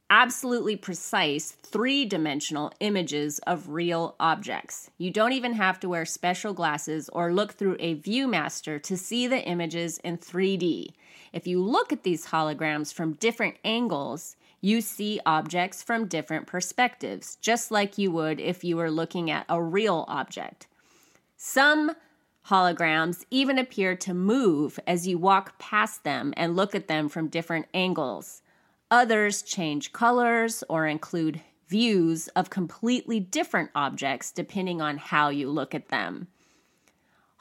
absolutely 0.09 0.75
precise 0.75 1.51
three 1.63 2.05
dimensional 2.05 2.71
images 2.79 3.39
of 3.39 3.69
real 3.69 4.15
objects. 4.19 4.91
You 4.97 5.11
don't 5.11 5.33
even 5.33 5.53
have 5.53 5.79
to 5.79 5.89
wear 5.89 6.05
special 6.05 6.53
glasses 6.53 7.09
or 7.09 7.33
look 7.33 7.53
through 7.53 7.77
a 7.79 7.95
Viewmaster 7.95 8.81
to 8.83 8.95
see 8.95 9.27
the 9.27 9.43
images 9.43 9.97
in 9.99 10.17
3D. 10.17 10.89
If 11.31 11.47
you 11.47 11.61
look 11.61 11.91
at 11.91 12.03
these 12.03 12.27
holograms 12.27 12.93
from 12.93 13.13
different 13.13 13.55
angles, 13.65 14.35
you 14.61 14.81
see 14.81 15.19
objects 15.25 15.81
from 15.81 16.07
different 16.07 16.47
perspectives, 16.47 17.37
just 17.41 17.71
like 17.71 17.97
you 17.97 18.11
would 18.11 18.39
if 18.39 18.63
you 18.63 18.77
were 18.77 18.91
looking 18.91 19.31
at 19.31 19.45
a 19.49 19.61
real 19.61 20.05
object. 20.07 20.67
Some 21.35 21.95
holograms 22.47 23.25
even 23.31 23.57
appear 23.57 23.95
to 23.95 24.13
move 24.13 24.79
as 24.85 25.07
you 25.07 25.17
walk 25.17 25.57
past 25.57 26.03
them 26.03 26.33
and 26.37 26.55
look 26.55 26.75
at 26.75 26.87
them 26.87 27.09
from 27.09 27.29
different 27.29 27.65
angles. 27.73 28.42
Others 28.93 29.41
change 29.41 29.91
colors 29.91 30.63
or 30.69 30.85
include 30.85 31.41
views 31.67 32.27
of 32.35 32.51
completely 32.51 33.19
different 33.19 33.71
objects 33.73 34.31
depending 34.31 34.81
on 34.81 34.99
how 34.99 35.29
you 35.29 35.49
look 35.49 35.73
at 35.73 35.87
them. 35.87 36.27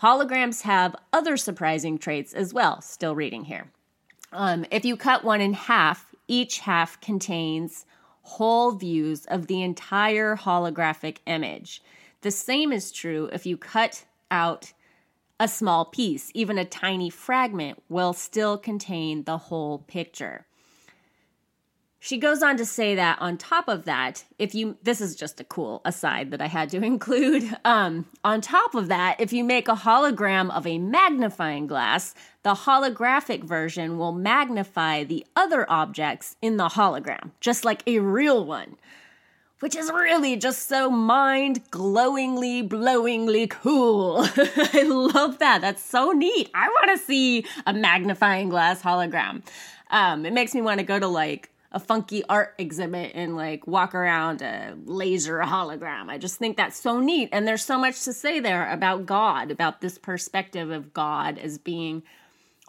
Holograms 0.01 0.63
have 0.63 0.97
other 1.13 1.37
surprising 1.37 1.99
traits 1.99 2.33
as 2.33 2.55
well. 2.55 2.81
Still 2.81 3.15
reading 3.15 3.45
here. 3.45 3.71
Um, 4.33 4.65
if 4.71 4.87
you 4.87 4.97
cut 4.97 5.25
one 5.25 5.43
in 5.43 5.53
half, 5.53 6.15
each 6.27 6.61
half 6.61 6.99
contains 7.03 7.85
whole 8.23 8.73
views 8.73 9.27
of 9.27 9.47
the 9.47 9.61
entire 9.61 10.37
holographic 10.37 11.19
image. 11.27 11.83
The 12.23 12.31
same 12.31 12.73
is 12.73 12.91
true 12.91 13.29
if 13.31 13.45
you 13.45 13.59
cut 13.59 14.07
out 14.31 14.73
a 15.39 15.49
small 15.49 15.85
piece, 15.85 16.31
even 16.33 16.57
a 16.57 16.65
tiny 16.65 17.11
fragment 17.11 17.83
will 17.91 18.15
still 18.15 18.57
contain 18.57 19.25
the 19.25 19.37
whole 19.37 19.81
picture. 19.81 20.47
She 22.05 22.19
goes 22.19 22.43
on 22.43 22.57
to 22.57 22.67
say 22.67 22.97
that 22.97 23.23
on 23.23 23.39
top 23.39 23.69
of 23.69 23.85
that, 23.85 24.25
if 24.37 24.57
you 24.57 24.77
this 24.83 25.01
is 25.01 25.15
just 25.15 25.39
a 25.39 25.45
cool 25.45 25.81
aside 25.85 26.33
that 26.33 26.43
I 26.43 26.49
had 26.49 26.69
to 26.71 26.79
include. 26.83 27.57
Um, 27.65 28.07
on 28.25 28.41
top 28.41 28.75
of 28.75 28.89
that, 28.89 29.21
if 29.21 29.33
you 29.33 29.45
make 29.45 29.69
a 29.69 29.77
hologram 29.77 30.51
of 30.51 30.67
a 30.67 30.79
magnifying 30.79 31.69
glass, 31.69 32.13
the 32.43 32.55
holographic 32.55 33.45
version 33.45 33.99
will 33.99 34.11
magnify 34.11 35.05
the 35.05 35.25
other 35.37 35.65
objects 35.71 36.35
in 36.43 36.57
the 36.57 36.71
hologram, 36.71 37.31
just 37.39 37.65
like 37.65 37.85
a 37.87 38.01
real 38.01 38.45
one. 38.45 38.79
Which 39.61 39.77
is 39.77 39.89
really 39.93 40.35
just 40.37 40.67
so 40.67 40.91
mind 40.91 41.71
glowingly, 41.71 42.69
blowingly 42.69 43.49
cool. 43.49 44.27
I 44.37 44.83
love 44.83 45.39
that. 45.39 45.61
That's 45.61 45.85
so 45.85 46.11
neat. 46.11 46.51
I 46.53 46.67
want 46.67 46.99
to 46.99 47.07
see 47.07 47.47
a 47.65 47.73
magnifying 47.73 48.49
glass 48.49 48.83
hologram. 48.83 49.45
Um, 49.93 50.27
it 50.27 50.33
makes 50.33 50.53
me 50.53 50.63
want 50.63 50.81
to 50.81 50.85
go 50.85 50.99
to 50.99 51.07
like 51.07 51.52
a 51.73 51.81
funky 51.81 52.23
art 52.29 52.55
exhibit 52.59 53.13
and 53.15 53.35
like 53.37 53.67
walk 53.67 53.95
around 53.95 54.43
a 54.43 54.77
laser 54.85 55.39
hologram. 55.41 56.09
I 56.09 56.19
just 56.19 56.37
think 56.37 56.57
that's 56.57 56.81
so 56.81 57.01
neat. 57.01 57.31
And 57.33 57.49
there's 57.49 57.65
so 57.65 57.79
much 57.79 58.03
to 58.05 58.13
say 58.13 58.41
there 58.41 58.71
about 58.71 59.07
God, 59.07 59.51
about 59.51 59.81
this 59.81 59.99
perspective 59.99 60.71
of 60.71 60.93
God 60.93 61.39
as 61.39 61.59
being 61.59 62.03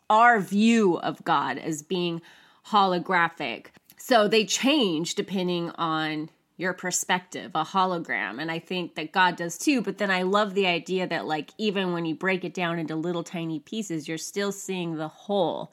our 0.09 0.39
view 0.39 0.97
of 0.97 1.23
God 1.23 1.57
as 1.57 1.81
being 1.81 2.21
holographic. 2.67 3.67
So 3.97 4.27
they 4.27 4.45
change 4.45 5.15
depending 5.15 5.69
on 5.71 6.29
your 6.55 6.73
perspective, 6.73 7.51
a 7.55 7.63
hologram. 7.63 8.39
And 8.39 8.51
I 8.51 8.59
think 8.59 8.95
that 8.95 9.11
God 9.11 9.35
does 9.35 9.57
too. 9.57 9.81
But 9.81 9.97
then 9.97 10.11
I 10.11 10.21
love 10.21 10.53
the 10.53 10.67
idea 10.67 11.07
that, 11.07 11.25
like, 11.25 11.51
even 11.57 11.93
when 11.93 12.05
you 12.05 12.15
break 12.15 12.43
it 12.43 12.53
down 12.53 12.79
into 12.79 12.95
little 12.95 13.23
tiny 13.23 13.59
pieces, 13.59 14.07
you're 14.07 14.17
still 14.17 14.51
seeing 14.51 14.95
the 14.95 15.07
whole 15.07 15.71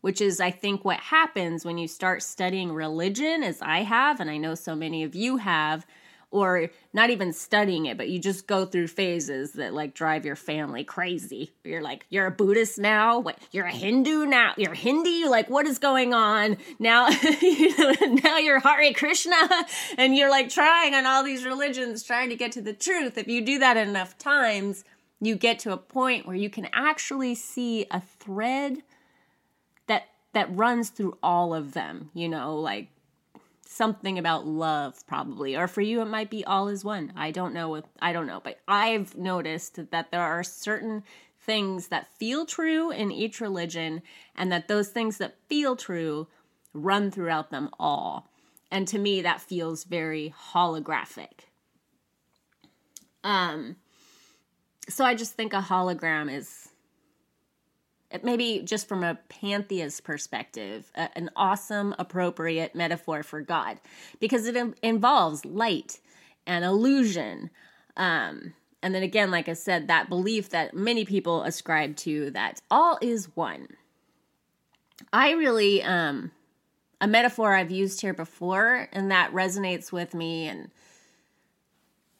which 0.00 0.20
is, 0.20 0.40
I 0.40 0.50
think, 0.50 0.84
what 0.84 1.00
happens 1.00 1.64
when 1.64 1.78
you 1.78 1.88
start 1.88 2.22
studying 2.22 2.72
religion, 2.72 3.42
as 3.42 3.60
I 3.62 3.82
have, 3.82 4.20
and 4.20 4.30
I 4.30 4.36
know 4.36 4.54
so 4.54 4.74
many 4.74 5.02
of 5.02 5.14
you 5.14 5.38
have, 5.38 5.86
or 6.30 6.68
not 6.92 7.10
even 7.10 7.32
studying 7.32 7.86
it, 7.86 7.96
but 7.96 8.08
you 8.08 8.18
just 8.18 8.46
go 8.46 8.66
through 8.66 8.88
phases 8.88 9.52
that 9.52 9.72
like 9.72 9.94
drive 9.94 10.26
your 10.26 10.36
family 10.36 10.84
crazy. 10.84 11.52
You're 11.64 11.80
like, 11.80 12.04
you're 12.10 12.26
a 12.26 12.30
Buddhist 12.30 12.78
now. 12.78 13.20
What? 13.20 13.38
You're 13.50 13.66
a 13.66 13.72
Hindu 13.72 14.26
now. 14.26 14.52
You're 14.56 14.74
Hindi. 14.74 15.26
Like, 15.26 15.48
what 15.48 15.66
is 15.66 15.78
going 15.78 16.12
on 16.12 16.58
now? 16.78 17.08
now 18.22 18.38
you're 18.38 18.60
Hare 18.60 18.92
Krishna, 18.92 19.36
and 19.96 20.14
you're 20.14 20.30
like 20.30 20.50
trying 20.50 20.94
on 20.94 21.06
all 21.06 21.24
these 21.24 21.44
religions, 21.44 22.02
trying 22.02 22.28
to 22.28 22.36
get 22.36 22.52
to 22.52 22.60
the 22.60 22.74
truth. 22.74 23.16
If 23.16 23.28
you 23.28 23.40
do 23.40 23.58
that 23.60 23.76
enough 23.76 24.18
times, 24.18 24.84
you 25.20 25.34
get 25.34 25.58
to 25.60 25.72
a 25.72 25.78
point 25.78 26.26
where 26.26 26.36
you 26.36 26.50
can 26.50 26.68
actually 26.72 27.34
see 27.34 27.86
a 27.90 28.00
thread 28.00 28.82
that 30.32 30.54
runs 30.54 30.90
through 30.90 31.16
all 31.22 31.54
of 31.54 31.72
them, 31.72 32.10
you 32.14 32.28
know, 32.28 32.56
like 32.56 32.88
something 33.66 34.18
about 34.18 34.46
love 34.46 35.06
probably 35.06 35.54
or 35.54 35.68
for 35.68 35.82
you 35.82 36.00
it 36.00 36.06
might 36.06 36.30
be 36.30 36.44
all 36.44 36.68
is 36.68 36.84
one. 36.84 37.12
I 37.14 37.30
don't 37.30 37.52
know 37.52 37.74
if 37.74 37.84
I 38.00 38.12
don't 38.12 38.26
know, 38.26 38.40
but 38.42 38.58
I've 38.66 39.16
noticed 39.16 39.90
that 39.90 40.10
there 40.10 40.22
are 40.22 40.42
certain 40.42 41.04
things 41.40 41.88
that 41.88 42.08
feel 42.18 42.46
true 42.46 42.90
in 42.90 43.12
each 43.12 43.40
religion 43.40 44.02
and 44.34 44.50
that 44.50 44.68
those 44.68 44.88
things 44.88 45.18
that 45.18 45.36
feel 45.48 45.76
true 45.76 46.28
run 46.72 47.10
throughout 47.10 47.50
them 47.50 47.68
all. 47.78 48.28
And 48.70 48.88
to 48.88 48.98
me 48.98 49.22
that 49.22 49.40
feels 49.40 49.84
very 49.84 50.34
holographic. 50.52 51.46
Um 53.22 53.76
so 54.88 55.04
I 55.04 55.14
just 55.14 55.34
think 55.34 55.52
a 55.52 55.60
hologram 55.60 56.32
is 56.32 56.70
maybe 58.22 58.62
just 58.64 58.88
from 58.88 59.04
a 59.04 59.18
pantheist 59.28 60.04
perspective, 60.04 60.90
a, 60.94 61.08
an 61.16 61.30
awesome, 61.36 61.94
appropriate 61.98 62.74
metaphor 62.74 63.22
for 63.22 63.40
God 63.40 63.80
because 64.20 64.46
it 64.46 64.56
Im- 64.56 64.74
involves 64.82 65.44
light 65.44 66.00
and 66.46 66.64
illusion. 66.64 67.50
Um, 67.96 68.54
and 68.82 68.94
then 68.94 69.02
again, 69.02 69.30
like 69.30 69.48
I 69.48 69.54
said, 69.54 69.88
that 69.88 70.08
belief 70.08 70.50
that 70.50 70.74
many 70.74 71.04
people 71.04 71.42
ascribe 71.42 71.96
to 71.96 72.30
that 72.30 72.60
all 72.70 72.98
is 73.00 73.28
one. 73.34 73.68
I 75.12 75.32
really, 75.32 75.82
um, 75.82 76.32
a 77.00 77.06
metaphor 77.06 77.54
I've 77.54 77.70
used 77.70 78.00
here 78.00 78.14
before, 78.14 78.88
and 78.92 79.10
that 79.10 79.32
resonates 79.32 79.92
with 79.92 80.14
me. 80.14 80.46
And 80.48 80.70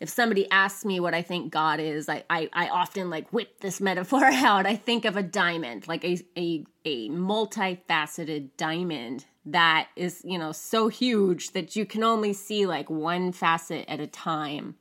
if 0.01 0.09
somebody 0.09 0.49
asks 0.51 0.85
me 0.85 1.01
what 1.01 1.15
I 1.15 1.23
think 1.23 1.53
God 1.53 1.81
is, 1.81 2.09
I, 2.09 2.25
I, 2.31 2.49
I 2.53 2.69
often 2.69 3.11
like 3.11 3.33
whip 3.33 3.61
this 3.61 3.81
metaphor 3.81 4.25
out. 4.25 4.67
I 4.67 4.77
think 4.77 5.05
of 5.05 5.17
a 5.17 5.23
diamond, 5.23 5.89
like 5.89 6.05
a, 6.05 6.19
a, 6.37 6.65
a 6.85 7.09
multifaceted 7.11 8.51
diamond 8.57 9.27
that 9.47 9.89
is, 9.97 10.23
you 10.25 10.39
know, 10.39 10.53
so 10.53 10.89
huge 10.89 11.51
that 11.53 11.75
you 11.75 11.87
can 11.87 12.05
only 12.05 12.33
see 12.33 12.67
like 12.67 12.91
one 12.91 13.33
facet 13.33 13.85
at 13.89 14.01
a 14.01 14.07
time, 14.07 14.77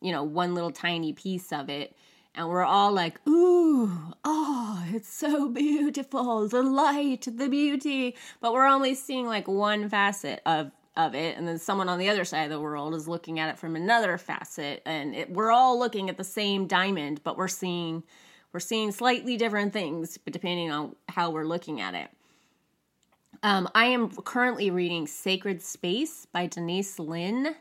you 0.00 0.12
know, 0.12 0.22
one 0.22 0.54
little 0.54 0.70
tiny 0.70 1.12
piece 1.12 1.52
of 1.52 1.68
it 1.68 1.96
and 2.36 2.50
we're 2.50 2.64
all 2.64 2.92
like, 2.92 3.18
ooh, 3.26 3.90
oh, 4.22 4.84
it's 4.88 5.08
so 5.08 5.48
beautiful, 5.48 6.46
the 6.48 6.62
light, 6.62 7.26
the 7.26 7.48
beauty. 7.48 8.14
But 8.40 8.52
we're 8.52 8.66
only 8.66 8.94
seeing 8.94 9.26
like 9.26 9.48
one 9.48 9.88
facet 9.88 10.42
of 10.44 10.70
of 10.96 11.14
it, 11.14 11.36
and 11.36 11.46
then 11.46 11.58
someone 11.58 11.88
on 11.88 11.98
the 11.98 12.08
other 12.08 12.24
side 12.24 12.44
of 12.44 12.50
the 12.50 12.60
world 12.60 12.94
is 12.94 13.08
looking 13.08 13.38
at 13.38 13.48
it 13.48 13.58
from 13.58 13.76
another 13.76 14.18
facet, 14.18 14.82
and 14.86 15.14
it, 15.14 15.30
we're 15.32 15.50
all 15.50 15.78
looking 15.78 16.08
at 16.08 16.16
the 16.16 16.24
same 16.24 16.66
diamond, 16.66 17.20
but 17.24 17.36
we're 17.36 17.48
seeing 17.48 18.02
we're 18.52 18.60
seeing 18.60 18.90
slightly 18.90 19.36
different 19.36 19.72
things, 19.72 20.18
but 20.18 20.32
depending 20.32 20.70
on 20.70 20.96
how 21.08 21.30
we're 21.30 21.44
looking 21.44 21.80
at 21.80 21.94
it. 21.94 22.08
Um, 23.42 23.68
I 23.74 23.86
am 23.86 24.10
currently 24.10 24.70
reading 24.70 25.06
Sacred 25.06 25.60
Space 25.60 26.26
by 26.32 26.46
Denise 26.46 26.98
Linn 26.98 27.54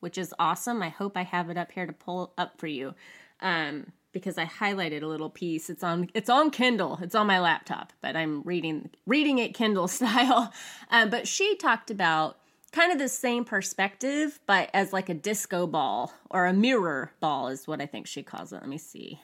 which 0.00 0.18
is 0.18 0.34
awesome. 0.38 0.82
I 0.82 0.88
hope 0.88 1.16
I 1.16 1.22
have 1.22 1.50
it 1.50 1.56
up 1.56 1.72
here 1.72 1.86
to 1.86 1.92
pull 1.92 2.32
up 2.38 2.58
for 2.58 2.66
you. 2.66 2.94
Um, 3.40 3.92
because 4.10 4.38
I 4.38 4.46
highlighted 4.46 5.02
a 5.02 5.06
little 5.06 5.28
piece. 5.28 5.68
It's 5.68 5.84
on 5.84 6.08
it's 6.14 6.30
on 6.30 6.50
Kindle. 6.50 6.98
It's 7.02 7.14
on 7.14 7.26
my 7.26 7.38
laptop, 7.38 7.92
but 8.00 8.16
I'm 8.16 8.42
reading 8.42 8.90
reading 9.06 9.38
it 9.38 9.54
Kindle 9.54 9.86
style. 9.88 10.52
Um, 10.90 11.10
but 11.10 11.28
she 11.28 11.56
talked 11.56 11.90
about 11.90 12.38
kind 12.72 12.92
of 12.92 12.98
the 12.98 13.08
same 13.08 13.44
perspective, 13.44 14.40
but 14.46 14.70
as 14.74 14.92
like 14.92 15.08
a 15.08 15.14
disco 15.14 15.66
ball 15.66 16.12
or 16.30 16.46
a 16.46 16.52
mirror 16.52 17.12
ball 17.20 17.48
is 17.48 17.66
what 17.66 17.80
I 17.80 17.86
think 17.86 18.06
she 18.06 18.22
calls 18.22 18.52
it. 18.52 18.56
Let 18.56 18.68
me 18.68 18.78
see. 18.78 19.20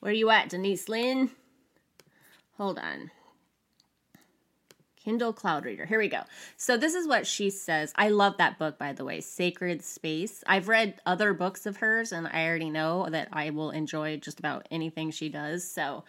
Where 0.00 0.10
are 0.10 0.14
you 0.14 0.30
at, 0.30 0.48
Denise 0.48 0.88
Linn? 0.88 1.30
Hold 2.56 2.78
on. 2.78 3.10
Kindle 5.02 5.32
Cloud 5.32 5.64
Reader. 5.64 5.86
Here 5.86 5.98
we 5.98 6.08
go. 6.08 6.22
So, 6.56 6.76
this 6.76 6.94
is 6.94 7.08
what 7.08 7.26
she 7.26 7.48
says. 7.48 7.92
I 7.96 8.10
love 8.10 8.36
that 8.36 8.58
book, 8.58 8.78
by 8.78 8.92
the 8.92 9.04
way, 9.04 9.22
Sacred 9.22 9.82
Space. 9.82 10.44
I've 10.46 10.68
read 10.68 11.00
other 11.06 11.32
books 11.32 11.64
of 11.64 11.78
hers, 11.78 12.12
and 12.12 12.26
I 12.26 12.46
already 12.46 12.68
know 12.68 13.08
that 13.10 13.28
I 13.32 13.48
will 13.50 13.70
enjoy 13.70 14.18
just 14.18 14.38
about 14.38 14.66
anything 14.70 15.10
she 15.10 15.30
does. 15.30 15.68
So, 15.68 16.04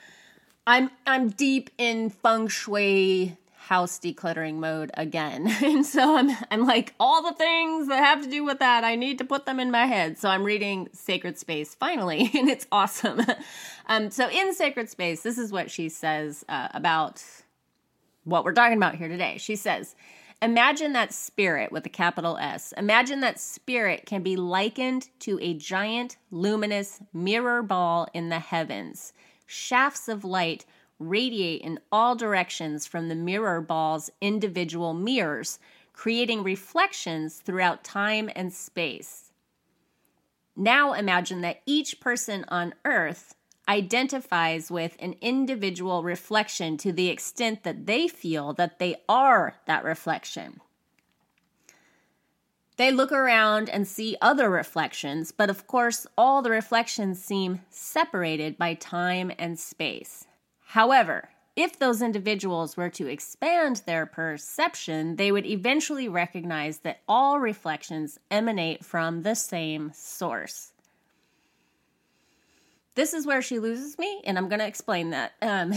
I'm 0.68 0.92
I'm 1.08 1.30
deep 1.30 1.70
in 1.78 2.10
feng 2.10 2.48
shui 2.48 3.38
house 3.62 4.00
decluttering 4.00 4.56
mode 4.56 4.90
again. 4.96 5.48
And 5.62 5.86
so 5.86 6.18
I'm 6.18 6.32
I'm 6.50 6.66
like 6.66 6.94
all 7.00 7.22
the 7.22 7.34
things 7.34 7.88
that 7.88 8.04
have 8.04 8.24
to 8.24 8.30
do 8.30 8.44
with 8.44 8.60
that, 8.60 8.84
I 8.84 8.96
need 8.96 9.20
to 9.20 9.24
put 9.24 9.46
them 9.46 9.60
in 9.60 9.70
my 9.70 9.86
head. 9.86 10.18
So 10.18 10.30
I'm 10.30 10.44
reading 10.44 10.90
Sacred 10.94 11.38
Space 11.38 11.76
finally, 11.76 12.32
and 12.36 12.50
it's 12.50 12.68
awesome. 12.72 13.22
um 13.88 14.10
so 14.10 14.30
in 14.30 14.54
Sacred 14.54 14.90
Space, 14.90 15.22
this 15.22 15.38
is 15.38 15.52
what 15.52 15.70
she 15.70 15.90
says 15.90 16.44
uh, 16.50 16.70
about 16.74 17.24
what 18.24 18.44
we're 18.44 18.54
talking 18.54 18.78
about 18.78 18.96
here 18.96 19.08
today. 19.08 19.38
She 19.38 19.56
says, 19.56 19.96
Imagine 20.42 20.94
that 20.94 21.14
spirit 21.14 21.72
with 21.72 21.86
a 21.86 21.90
capital 21.90 22.38
S. 22.38 22.74
Imagine 22.76 23.20
that 23.20 23.40
spirit 23.40 24.08
can 24.08 24.24
be 24.24 24.36
likened 24.36 25.10
to 25.20 25.38
a 25.40 25.54
giant 25.54 26.18
luminous 26.32 27.00
mirror 27.14 27.62
ball 27.62 28.08
in 28.12 28.30
the 28.30 28.40
heavens. 28.40 29.14
Shafts 29.46 30.08
of 30.08 30.24
light 30.24 30.66
radiate 31.10 31.62
in 31.62 31.80
all 31.92 32.16
directions 32.16 32.86
from 32.86 33.10
the 33.10 33.16
mirror 33.16 33.62
ball's 33.62 34.10
individual 34.22 34.94
mirrors, 34.94 35.60
creating 35.94 36.44
reflections 36.44 37.38
throughout 37.38 37.84
time 37.84 38.30
and 38.36 38.54
space. 38.54 39.32
Now 40.56 40.94
imagine 40.94 41.42
that 41.42 41.62
each 41.66 42.00
person 42.00 42.46
on 42.48 42.74
Earth 42.86 43.36
identifies 43.68 44.70
with 44.70 44.96
an 45.00 45.16
individual 45.22 46.04
reflection 46.04 46.78
to 46.78 46.92
the 46.92 47.10
extent 47.10 47.64
that 47.64 47.86
they 47.86 48.08
feel 48.08 48.54
that 48.54 48.80
they 48.80 48.98
are 49.08 49.56
that 49.66 49.84
reflection. 49.84 50.60
They 52.78 52.92
look 52.92 53.12
around 53.12 53.70
and 53.70 53.88
see 53.88 54.18
other 54.22 54.50
reflections, 54.50 55.32
but 55.32 55.50
of 55.50 55.68
course, 55.68 56.08
all 56.18 56.42
the 56.42 56.50
reflections 56.50 57.24
seem 57.24 57.62
separated 57.70 58.58
by 58.58 58.74
time 58.74 59.32
and 59.38 59.60
space. 59.60 60.26
However, 60.72 61.30
if 61.56 61.78
those 61.78 62.02
individuals 62.02 62.78
were 62.78 62.90
to 62.90 63.08
expand 63.08 63.84
their 63.86 64.06
perception, 64.06 65.16
they 65.18 65.32
would 65.32 65.46
eventually 65.46 66.08
recognize 66.08 66.80
that 66.80 67.02
all 67.08 67.40
reflections 67.40 68.20
emanate 68.30 68.84
from 68.86 69.24
the 69.24 69.36
same 69.36 69.92
source 69.94 70.72
this 72.96 73.14
is 73.14 73.26
where 73.26 73.42
she 73.42 73.60
loses 73.60 73.98
me, 73.98 74.22
and 74.26 74.38
I'm 74.38 74.50
going 74.50 74.60
to 74.60 74.68
explain 74.68 75.12
that. 75.12 75.34
Um, 75.42 75.74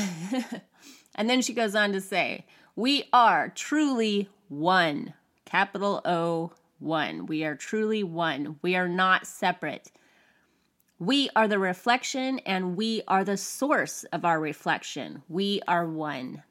and 1.14 1.30
then 1.30 1.42
she 1.42 1.54
goes 1.54 1.74
on 1.74 1.92
to 1.92 2.00
say, 2.00 2.44
We 2.74 3.08
are 3.12 3.48
truly 3.48 4.28
one, 4.48 5.14
capital 5.44 6.00
O, 6.04 6.52
one. 6.78 7.26
We 7.26 7.44
are 7.44 7.54
truly 7.54 8.02
one. 8.02 8.58
We 8.62 8.76
are 8.76 8.88
not 8.88 9.26
separate. 9.26 9.90
We 11.04 11.28
are 11.36 11.46
the 11.46 11.58
reflection, 11.58 12.38
and 12.46 12.78
we 12.78 13.02
are 13.06 13.24
the 13.24 13.36
source 13.36 14.04
of 14.04 14.24
our 14.24 14.40
reflection. 14.40 15.22
We 15.28 15.60
are 15.68 15.86
one. 15.86 16.42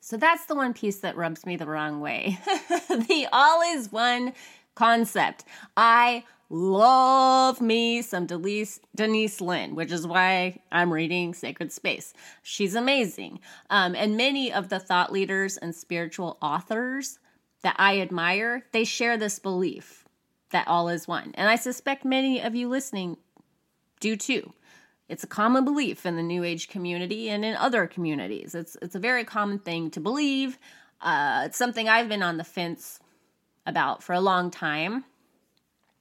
So 0.00 0.16
that's 0.16 0.46
the 0.46 0.54
one 0.54 0.72
piece 0.72 1.00
that 1.00 1.18
rubs 1.18 1.44
me 1.44 1.56
the 1.56 1.66
wrong 1.66 2.00
way. 2.00 2.38
the 2.88 3.28
all 3.30 3.60
is 3.60 3.92
one 3.92 4.32
concept. 4.74 5.44
I 5.76 6.24
love 6.48 7.60
me 7.60 8.00
some 8.00 8.24
Denise, 8.24 8.80
Denise 8.94 9.42
Linn, 9.42 9.74
which 9.74 9.92
is 9.92 10.06
why 10.06 10.60
I'm 10.72 10.90
reading 10.90 11.34
Sacred 11.34 11.72
Space. 11.72 12.14
She's 12.42 12.74
amazing. 12.74 13.40
Um, 13.68 13.94
and 13.94 14.16
many 14.16 14.50
of 14.50 14.70
the 14.70 14.80
thought 14.80 15.12
leaders 15.12 15.58
and 15.58 15.74
spiritual 15.74 16.38
authors 16.40 17.18
that 17.62 17.76
I 17.78 18.00
admire, 18.00 18.64
they 18.72 18.84
share 18.84 19.18
this 19.18 19.38
belief 19.38 20.07
that 20.50 20.68
all 20.68 20.88
is 20.88 21.08
one. 21.08 21.32
And 21.34 21.48
I 21.48 21.56
suspect 21.56 22.04
many 22.04 22.40
of 22.40 22.54
you 22.54 22.68
listening 22.68 23.16
do 24.00 24.16
too. 24.16 24.52
It's 25.08 25.24
a 25.24 25.28
common 25.28 25.64
belief 25.64 26.04
in 26.04 26.16
the 26.16 26.22
New 26.22 26.44
Age 26.44 26.68
community 26.68 27.30
and 27.30 27.44
in 27.44 27.54
other 27.56 27.86
communities. 27.86 28.54
It's 28.54 28.76
it's 28.82 28.94
a 28.94 29.00
very 29.00 29.24
common 29.24 29.58
thing 29.58 29.90
to 29.92 30.00
believe. 30.00 30.58
Uh, 31.00 31.42
it's 31.46 31.56
something 31.56 31.88
I've 31.88 32.08
been 32.08 32.22
on 32.22 32.36
the 32.36 32.44
fence 32.44 33.00
about 33.66 34.02
for 34.02 34.12
a 34.12 34.20
long 34.20 34.50
time 34.50 35.04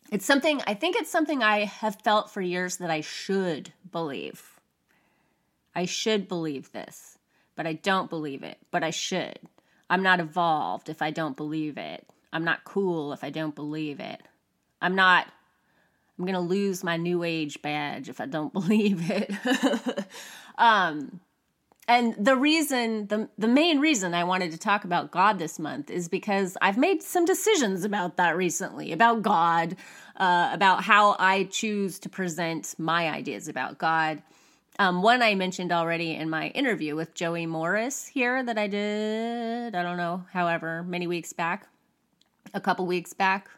it's 0.09 0.25
something, 0.25 0.61
I 0.65 0.73
think 0.73 0.95
it's 0.95 1.09
something 1.09 1.43
I 1.43 1.65
have 1.65 2.01
felt 2.01 2.31
for 2.31 2.41
years 2.41 2.77
that 2.77 2.89
I 2.89 3.01
should 3.01 3.73
believe. 3.91 4.59
I 5.75 5.85
should 5.85 6.27
believe 6.27 6.71
this, 6.71 7.17
but 7.55 7.67
I 7.67 7.73
don't 7.73 8.09
believe 8.09 8.41
it, 8.41 8.57
but 8.71 8.83
I 8.83 8.89
should. 8.89 9.39
I'm 9.89 10.03
not 10.03 10.19
evolved 10.19 10.89
if 10.89 11.01
I 11.01 11.11
don't 11.11 11.35
believe 11.35 11.77
it. 11.77 12.07
I'm 12.31 12.45
not 12.45 12.63
cool 12.63 13.11
if 13.11 13.23
I 13.23 13.29
don't 13.29 13.55
believe 13.55 13.99
it. 13.99 14.21
I'm 14.81 14.95
not, 14.95 15.27
I'm 16.17 16.25
going 16.25 16.33
to 16.33 16.39
lose 16.39 16.83
my 16.83 16.97
new 16.97 17.23
age 17.23 17.61
badge 17.61 18.09
if 18.09 18.21
I 18.21 18.25
don't 18.25 18.53
believe 18.59 19.09
it. 19.09 19.31
um, 20.57 21.19
and 21.87 22.15
the 22.17 22.35
reason 22.35 23.07
the 23.07 23.29
the 23.37 23.47
main 23.47 23.79
reason 23.79 24.13
I 24.13 24.25
wanted 24.25 24.51
to 24.51 24.57
talk 24.57 24.83
about 24.83 25.09
God 25.09 25.39
this 25.39 25.57
month 25.57 25.89
is 25.89 26.09
because 26.09 26.57
I've 26.61 26.77
made 26.77 27.01
some 27.01 27.23
decisions 27.23 27.85
about 27.85 28.17
that 28.17 28.35
recently 28.35 28.91
about 28.91 29.21
God, 29.21 29.77
uh, 30.17 30.49
about 30.51 30.83
how 30.83 31.15
I 31.17 31.45
choose 31.45 31.97
to 31.99 32.09
present 32.09 32.75
my 32.77 33.09
ideas 33.09 33.47
about 33.47 33.77
God. 33.77 34.21
Um, 34.79 35.01
one 35.01 35.21
I 35.23 35.33
mentioned 35.33 35.71
already 35.71 36.13
in 36.13 36.29
my 36.29 36.49
interview 36.49 36.95
with 36.95 37.15
Joey 37.15 37.45
Morris 37.45 38.05
here 38.05 38.43
that 38.43 38.57
I 38.57 38.67
did, 38.67 39.73
I 39.73 39.81
don't 39.81 39.97
know, 39.97 40.25
however 40.33 40.83
many 40.83 41.07
weeks 41.07 41.33
back, 41.33 41.67
a 42.53 42.61
couple 42.61 42.85
weeks 42.85 43.13
back. 43.13 43.49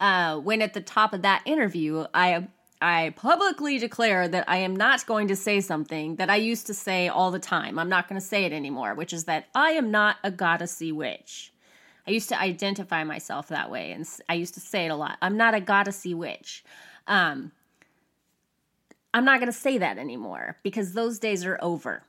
Uh, 0.00 0.38
when 0.38 0.62
at 0.62 0.72
the 0.72 0.80
top 0.80 1.12
of 1.12 1.22
that 1.22 1.42
interview, 1.44 2.06
I 2.14 2.48
I 2.82 3.12
publicly 3.14 3.78
declare 3.78 4.26
that 4.26 4.48
I 4.48 4.56
am 4.58 4.74
not 4.74 5.04
going 5.04 5.28
to 5.28 5.36
say 5.36 5.60
something 5.60 6.16
that 6.16 6.30
I 6.30 6.36
used 6.36 6.66
to 6.68 6.74
say 6.74 7.08
all 7.08 7.30
the 7.30 7.38
time. 7.38 7.78
I'm 7.78 7.90
not 7.90 8.08
going 8.08 8.18
to 8.18 8.26
say 8.26 8.44
it 8.44 8.52
anymore, 8.52 8.94
which 8.94 9.12
is 9.12 9.24
that 9.24 9.48
I 9.54 9.72
am 9.72 9.90
not 9.90 10.16
a 10.24 10.30
goddessy 10.30 10.90
witch. 10.90 11.52
I 12.06 12.12
used 12.12 12.30
to 12.30 12.40
identify 12.40 13.04
myself 13.04 13.48
that 13.48 13.70
way, 13.70 13.92
and 13.92 14.08
I 14.28 14.34
used 14.34 14.54
to 14.54 14.60
say 14.60 14.86
it 14.86 14.90
a 14.90 14.96
lot. 14.96 15.18
I'm 15.20 15.36
not 15.36 15.54
a 15.54 15.60
goddessy 15.60 16.14
witch. 16.14 16.64
Um, 17.06 17.52
I'm 19.12 19.26
not 19.26 19.40
going 19.40 19.52
to 19.52 19.58
say 19.58 19.76
that 19.76 19.98
anymore 19.98 20.56
because 20.62 20.92
those 20.92 21.18
days 21.18 21.44
are 21.44 21.58
over. 21.60 22.04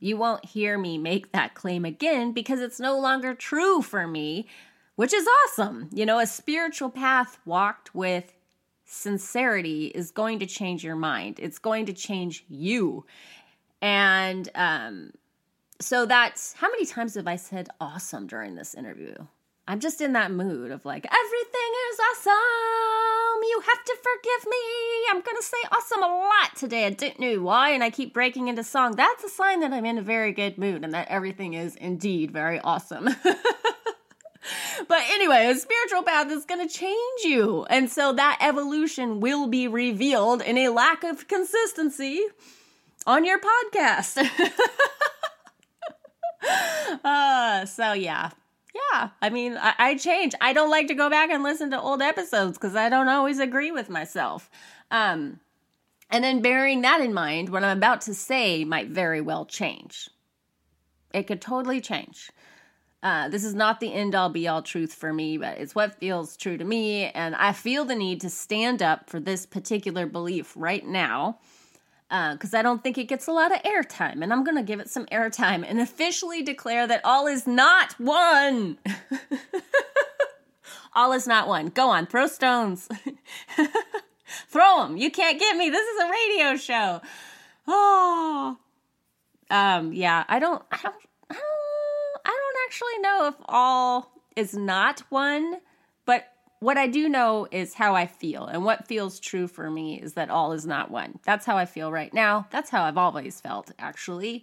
You 0.00 0.16
won't 0.16 0.44
hear 0.44 0.76
me 0.76 0.98
make 0.98 1.30
that 1.30 1.54
claim 1.54 1.84
again 1.84 2.32
because 2.32 2.60
it's 2.60 2.80
no 2.80 2.98
longer 2.98 3.34
true 3.34 3.82
for 3.82 4.08
me, 4.08 4.48
which 5.02 5.12
is 5.12 5.26
awesome. 5.26 5.88
You 5.92 6.06
know, 6.06 6.20
a 6.20 6.26
spiritual 6.28 6.88
path 6.88 7.36
walked 7.44 7.92
with 7.92 8.32
sincerity 8.84 9.86
is 9.86 10.12
going 10.12 10.38
to 10.38 10.46
change 10.46 10.84
your 10.84 10.94
mind, 10.94 11.40
it's 11.40 11.58
going 11.58 11.86
to 11.86 11.92
change 11.92 12.44
you. 12.48 13.04
And 13.80 14.48
um, 14.54 15.10
so 15.80 16.06
that's 16.06 16.52
how 16.52 16.70
many 16.70 16.86
times 16.86 17.16
have 17.16 17.26
I 17.26 17.34
said 17.34 17.68
awesome 17.80 18.28
during 18.28 18.54
this 18.54 18.76
interview? 18.76 19.16
I'm 19.66 19.80
just 19.80 20.00
in 20.00 20.12
that 20.12 20.30
mood 20.30 20.70
of 20.70 20.84
like, 20.84 21.04
everything 21.04 21.72
is 21.90 21.98
awesome. 22.12 23.42
You 23.42 23.60
have 23.66 23.84
to 23.84 23.96
forgive 24.04 24.50
me. 24.50 24.56
I'm 25.10 25.20
going 25.20 25.36
to 25.36 25.42
say 25.42 25.56
awesome 25.72 26.02
a 26.04 26.06
lot 26.06 26.54
today. 26.54 26.86
I 26.86 26.90
didn't 26.90 27.18
know 27.18 27.42
why, 27.42 27.70
and 27.70 27.82
I 27.82 27.90
keep 27.90 28.14
breaking 28.14 28.46
into 28.46 28.62
song. 28.62 28.94
That's 28.94 29.24
a 29.24 29.28
sign 29.28 29.62
that 29.62 29.72
I'm 29.72 29.84
in 29.84 29.98
a 29.98 30.02
very 30.02 30.30
good 30.30 30.58
mood 30.58 30.84
and 30.84 30.94
that 30.94 31.08
everything 31.08 31.54
is 31.54 31.74
indeed 31.74 32.30
very 32.30 32.60
awesome. 32.60 33.08
but 34.88 35.02
anyway, 35.10 35.46
a 35.46 35.54
spiritual 35.54 36.02
path 36.02 36.30
is 36.30 36.44
going 36.44 36.66
to 36.66 36.72
change 36.72 37.22
you. 37.24 37.64
And 37.70 37.90
so 37.90 38.12
that 38.12 38.38
evolution 38.40 39.20
will 39.20 39.46
be 39.46 39.68
revealed 39.68 40.42
in 40.42 40.58
a 40.58 40.68
lack 40.70 41.04
of 41.04 41.28
consistency 41.28 42.22
on 43.06 43.24
your 43.24 43.38
podcast. 43.40 44.28
uh, 47.04 47.66
so 47.66 47.92
yeah. 47.92 48.30
Yeah. 48.74 49.10
I 49.20 49.28
mean, 49.30 49.56
I, 49.56 49.74
I 49.78 49.94
change. 49.96 50.34
I 50.40 50.52
don't 50.52 50.70
like 50.70 50.88
to 50.88 50.94
go 50.94 51.10
back 51.10 51.30
and 51.30 51.42
listen 51.42 51.70
to 51.70 51.80
old 51.80 52.00
episodes 52.00 52.56
because 52.56 52.74
I 52.74 52.88
don't 52.88 53.08
always 53.08 53.38
agree 53.38 53.70
with 53.70 53.90
myself. 53.90 54.50
Um, 54.90 55.40
and 56.10 56.22
then 56.24 56.42
bearing 56.42 56.82
that 56.82 57.00
in 57.00 57.14
mind, 57.14 57.48
what 57.48 57.64
I'm 57.64 57.76
about 57.76 58.02
to 58.02 58.14
say 58.14 58.64
might 58.64 58.88
very 58.88 59.20
well 59.20 59.44
change. 59.44 60.10
It 61.12 61.26
could 61.26 61.40
totally 61.40 61.80
change. 61.80 62.30
Uh, 63.02 63.28
this 63.28 63.42
is 63.42 63.54
not 63.54 63.80
the 63.80 63.92
end 63.92 64.14
all 64.14 64.28
be 64.28 64.46
all 64.46 64.62
truth 64.62 64.94
for 64.94 65.12
me, 65.12 65.36
but 65.36 65.58
it's 65.58 65.74
what 65.74 65.96
feels 65.96 66.36
true 66.36 66.56
to 66.56 66.64
me. 66.64 67.06
And 67.06 67.34
I 67.34 67.52
feel 67.52 67.84
the 67.84 67.96
need 67.96 68.20
to 68.20 68.30
stand 68.30 68.80
up 68.80 69.10
for 69.10 69.18
this 69.18 69.44
particular 69.44 70.06
belief 70.06 70.52
right 70.56 70.86
now 70.86 71.38
because 72.08 72.54
uh, 72.54 72.58
I 72.58 72.62
don't 72.62 72.82
think 72.82 72.98
it 72.98 73.08
gets 73.08 73.26
a 73.26 73.32
lot 73.32 73.52
of 73.52 73.62
airtime. 73.62 74.22
And 74.22 74.32
I'm 74.32 74.44
going 74.44 74.56
to 74.56 74.62
give 74.62 74.78
it 74.78 74.88
some 74.88 75.06
airtime 75.06 75.64
and 75.66 75.80
officially 75.80 76.42
declare 76.42 76.86
that 76.86 77.00
all 77.04 77.26
is 77.26 77.46
not 77.46 77.98
one. 77.98 78.78
all 80.94 81.12
is 81.12 81.26
not 81.26 81.48
one. 81.48 81.68
Go 81.68 81.88
on, 81.88 82.06
throw 82.06 82.26
stones. 82.28 82.88
throw 84.48 84.82
them. 84.82 84.96
You 84.96 85.10
can't 85.10 85.40
get 85.40 85.56
me. 85.56 85.70
This 85.70 85.86
is 85.86 86.02
a 86.02 86.10
radio 86.10 86.56
show. 86.56 87.00
Oh. 87.66 88.58
Um, 89.50 89.92
yeah, 89.92 90.24
I 90.28 90.38
don't, 90.38 90.62
I 90.72 90.78
don't, 90.82 90.94
I 91.28 91.34
don't, 91.34 91.34
I 91.34 91.34
don't 91.34 91.61
actually 92.72 92.98
know 93.02 93.26
if 93.26 93.34
all 93.50 94.10
is 94.34 94.54
not 94.54 95.00
one, 95.10 95.58
but 96.06 96.32
what 96.60 96.78
I 96.78 96.86
do 96.86 97.06
know 97.06 97.46
is 97.50 97.74
how 97.74 97.94
I 97.94 98.06
feel, 98.06 98.46
and 98.46 98.64
what 98.64 98.88
feels 98.88 99.20
true 99.20 99.46
for 99.46 99.70
me 99.70 100.00
is 100.00 100.14
that 100.14 100.30
all 100.30 100.52
is 100.52 100.64
not 100.64 100.90
one. 100.90 101.18
That's 101.26 101.44
how 101.44 101.58
I 101.58 101.66
feel 101.66 101.92
right 101.92 102.14
now. 102.14 102.46
That's 102.50 102.70
how 102.70 102.84
I've 102.84 102.96
always 102.96 103.42
felt, 103.42 103.72
actually. 103.78 104.42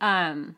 Um, 0.00 0.56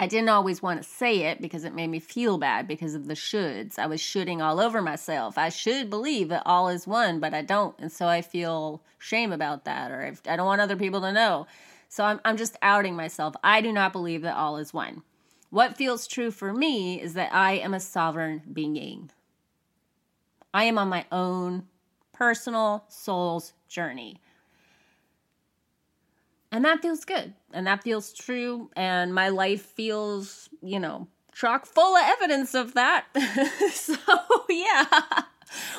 I 0.00 0.08
didn't 0.08 0.30
always 0.30 0.60
want 0.60 0.82
to 0.82 0.88
say 0.88 1.18
it 1.26 1.40
because 1.40 1.62
it 1.62 1.76
made 1.76 1.90
me 1.90 2.00
feel 2.00 2.38
bad 2.38 2.66
because 2.66 2.96
of 2.96 3.06
the 3.06 3.14
shoulds. 3.14 3.78
I 3.78 3.86
was 3.86 4.00
shooting 4.00 4.42
all 4.42 4.58
over 4.58 4.82
myself. 4.82 5.38
I 5.38 5.48
should 5.48 5.88
believe 5.88 6.28
that 6.30 6.42
all 6.44 6.68
is 6.68 6.88
one, 6.88 7.20
but 7.20 7.34
I 7.34 7.42
don't. 7.42 7.78
And 7.78 7.92
so 7.92 8.08
I 8.08 8.20
feel 8.20 8.82
shame 8.98 9.30
about 9.30 9.64
that, 9.64 9.92
or 9.92 10.12
I 10.26 10.34
don't 10.34 10.46
want 10.46 10.60
other 10.60 10.76
people 10.76 11.02
to 11.02 11.12
know. 11.12 11.46
So 11.88 12.02
I'm, 12.02 12.20
I'm 12.24 12.36
just 12.36 12.56
outing 12.62 12.96
myself. 12.96 13.36
I 13.44 13.60
do 13.60 13.70
not 13.70 13.92
believe 13.92 14.22
that 14.22 14.36
all 14.36 14.56
is 14.56 14.74
one. 14.74 15.04
What 15.50 15.76
feels 15.76 16.06
true 16.06 16.30
for 16.30 16.52
me 16.52 17.00
is 17.00 17.14
that 17.14 17.32
I 17.32 17.52
am 17.52 17.72
a 17.72 17.80
sovereign 17.80 18.42
being. 18.52 19.10
I 20.52 20.64
am 20.64 20.78
on 20.78 20.88
my 20.88 21.06
own 21.10 21.66
personal 22.12 22.84
soul's 22.88 23.52
journey. 23.68 24.20
And 26.50 26.64
that 26.64 26.82
feels 26.82 27.04
good. 27.04 27.34
And 27.52 27.66
that 27.66 27.82
feels 27.82 28.12
true. 28.12 28.70
And 28.76 29.14
my 29.14 29.28
life 29.28 29.62
feels, 29.62 30.48
you 30.62 30.80
know, 30.80 31.06
chock 31.32 31.66
full 31.66 31.96
of 31.96 32.02
evidence 32.04 32.54
of 32.54 32.74
that. 32.74 33.06
so, 33.72 33.96
yeah. 34.48 34.86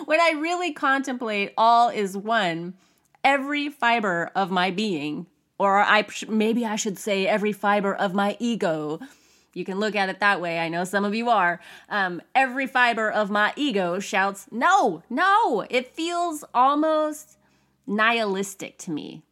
When 0.05 0.19
I 0.19 0.31
really 0.31 0.73
contemplate 0.73 1.53
all 1.57 1.89
is 1.89 2.15
one, 2.17 2.73
every 3.23 3.69
fiber 3.69 4.31
of 4.35 4.49
my 4.49 4.71
being, 4.71 5.27
or 5.59 5.79
I 5.79 6.07
maybe 6.27 6.65
I 6.65 6.75
should 6.75 6.97
say 6.97 7.27
every 7.27 7.51
fiber 7.51 7.93
of 7.93 8.13
my 8.13 8.37
ego, 8.39 8.99
you 9.53 9.65
can 9.65 9.79
look 9.79 9.95
at 9.95 10.09
it 10.09 10.19
that 10.19 10.41
way. 10.41 10.59
I 10.59 10.69
know 10.69 10.83
some 10.83 11.05
of 11.05 11.15
you 11.15 11.29
are. 11.29 11.59
Um, 11.89 12.21
every 12.35 12.67
fiber 12.67 13.09
of 13.09 13.29
my 13.29 13.53
ego 13.55 13.99
shouts, 13.99 14.47
no, 14.51 15.03
no. 15.09 15.65
It 15.69 15.95
feels 15.95 16.43
almost 16.53 17.37
nihilistic 17.87 18.77
to 18.79 18.91
me. 18.91 19.23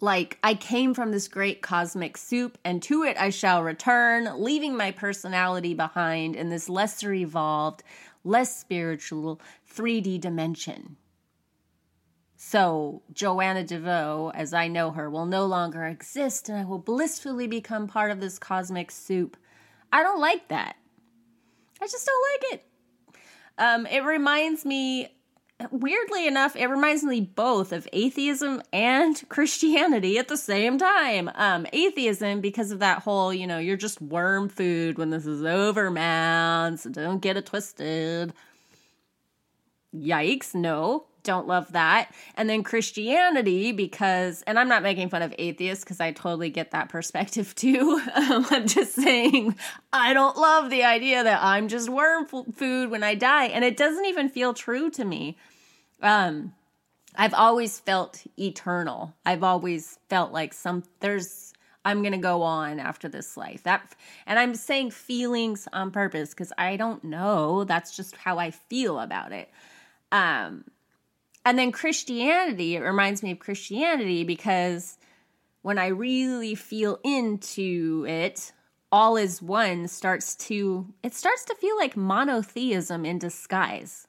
Like 0.00 0.38
I 0.42 0.54
came 0.54 0.94
from 0.94 1.10
this 1.10 1.26
great 1.26 1.60
cosmic 1.60 2.16
soup, 2.16 2.56
and 2.64 2.80
to 2.84 3.02
it 3.02 3.16
I 3.18 3.30
shall 3.30 3.64
return, 3.64 4.42
leaving 4.42 4.76
my 4.76 4.92
personality 4.92 5.74
behind 5.74 6.36
in 6.36 6.50
this 6.50 6.68
lesser 6.68 7.12
evolved, 7.12 7.82
less 8.22 8.56
spiritual 8.56 9.40
3D 9.74 10.20
dimension. 10.20 10.96
So, 12.40 13.02
Joanna 13.12 13.64
DeVoe, 13.64 14.30
as 14.32 14.54
I 14.54 14.68
know 14.68 14.92
her, 14.92 15.10
will 15.10 15.26
no 15.26 15.44
longer 15.44 15.84
exist 15.84 16.48
and 16.48 16.56
I 16.56 16.64
will 16.64 16.78
blissfully 16.78 17.48
become 17.48 17.88
part 17.88 18.12
of 18.12 18.20
this 18.20 18.38
cosmic 18.38 18.92
soup. 18.92 19.36
I 19.92 20.04
don't 20.04 20.20
like 20.20 20.46
that. 20.46 20.76
I 21.82 21.86
just 21.88 22.06
don't 22.06 22.26
like 22.32 22.52
it. 22.54 22.66
Um, 23.58 23.86
it 23.86 24.04
reminds 24.04 24.64
me, 24.64 25.08
weirdly 25.72 26.28
enough, 26.28 26.54
it 26.54 26.66
reminds 26.66 27.02
me 27.02 27.22
both 27.22 27.72
of 27.72 27.88
atheism 27.92 28.62
and 28.72 29.20
Christianity 29.28 30.16
at 30.16 30.28
the 30.28 30.36
same 30.36 30.78
time. 30.78 31.28
Um, 31.34 31.66
atheism, 31.72 32.40
because 32.40 32.70
of 32.70 32.78
that 32.78 33.00
whole, 33.00 33.34
you 33.34 33.48
know, 33.48 33.58
you're 33.58 33.76
just 33.76 34.00
worm 34.00 34.48
food 34.48 34.96
when 34.96 35.10
this 35.10 35.26
is 35.26 35.42
over, 35.42 35.90
man, 35.90 36.78
so 36.78 36.88
don't 36.88 37.20
get 37.20 37.36
it 37.36 37.46
twisted. 37.46 38.32
Yikes, 39.92 40.54
no 40.54 41.07
don't 41.28 41.46
love 41.46 41.72
that. 41.72 42.10
And 42.36 42.48
then 42.48 42.62
Christianity, 42.62 43.70
because, 43.70 44.40
and 44.46 44.58
I'm 44.58 44.66
not 44.66 44.82
making 44.82 45.10
fun 45.10 45.20
of 45.20 45.34
atheists 45.38 45.84
because 45.84 46.00
I 46.00 46.10
totally 46.10 46.48
get 46.48 46.70
that 46.70 46.88
perspective 46.88 47.54
too. 47.54 48.00
Um, 48.14 48.46
I'm 48.50 48.66
just 48.66 48.94
saying, 48.94 49.54
I 49.92 50.14
don't 50.14 50.38
love 50.38 50.70
the 50.70 50.84
idea 50.84 51.22
that 51.22 51.40
I'm 51.42 51.68
just 51.68 51.90
worm 51.90 52.24
food 52.24 52.90
when 52.90 53.02
I 53.02 53.14
die. 53.14 53.48
And 53.48 53.62
it 53.62 53.76
doesn't 53.76 54.06
even 54.06 54.30
feel 54.30 54.54
true 54.54 54.88
to 54.92 55.04
me. 55.04 55.36
Um, 56.00 56.54
I've 57.14 57.34
always 57.34 57.78
felt 57.78 58.24
eternal. 58.38 59.14
I've 59.26 59.44
always 59.44 59.98
felt 60.08 60.32
like 60.32 60.54
some, 60.54 60.82
there's, 61.00 61.52
I'm 61.84 62.00
going 62.00 62.12
to 62.12 62.18
go 62.18 62.40
on 62.40 62.80
after 62.80 63.06
this 63.06 63.36
life. 63.36 63.64
That 63.64 63.94
and 64.26 64.38
I'm 64.38 64.54
saying 64.54 64.92
feelings 64.92 65.68
on 65.74 65.90
purpose 65.90 66.32
cuz 66.32 66.52
I 66.56 66.76
don't 66.76 67.04
know, 67.04 67.64
that's 67.64 67.94
just 67.94 68.16
how 68.16 68.38
I 68.38 68.50
feel 68.50 68.98
about 68.98 69.32
it. 69.32 69.50
Um 70.10 70.64
and 71.44 71.58
then 71.58 71.72
Christianity, 71.72 72.76
it 72.76 72.80
reminds 72.80 73.22
me 73.22 73.32
of 73.32 73.38
Christianity 73.38 74.24
because 74.24 74.98
when 75.62 75.78
I 75.78 75.88
really 75.88 76.54
feel 76.54 76.98
into 77.04 78.04
it, 78.08 78.52
all 78.90 79.16
is 79.16 79.42
one 79.42 79.86
starts 79.88 80.34
to 80.34 80.86
it 81.02 81.14
starts 81.14 81.44
to 81.46 81.54
feel 81.54 81.76
like 81.76 81.96
monotheism 81.96 83.04
in 83.04 83.18
disguise. 83.18 84.06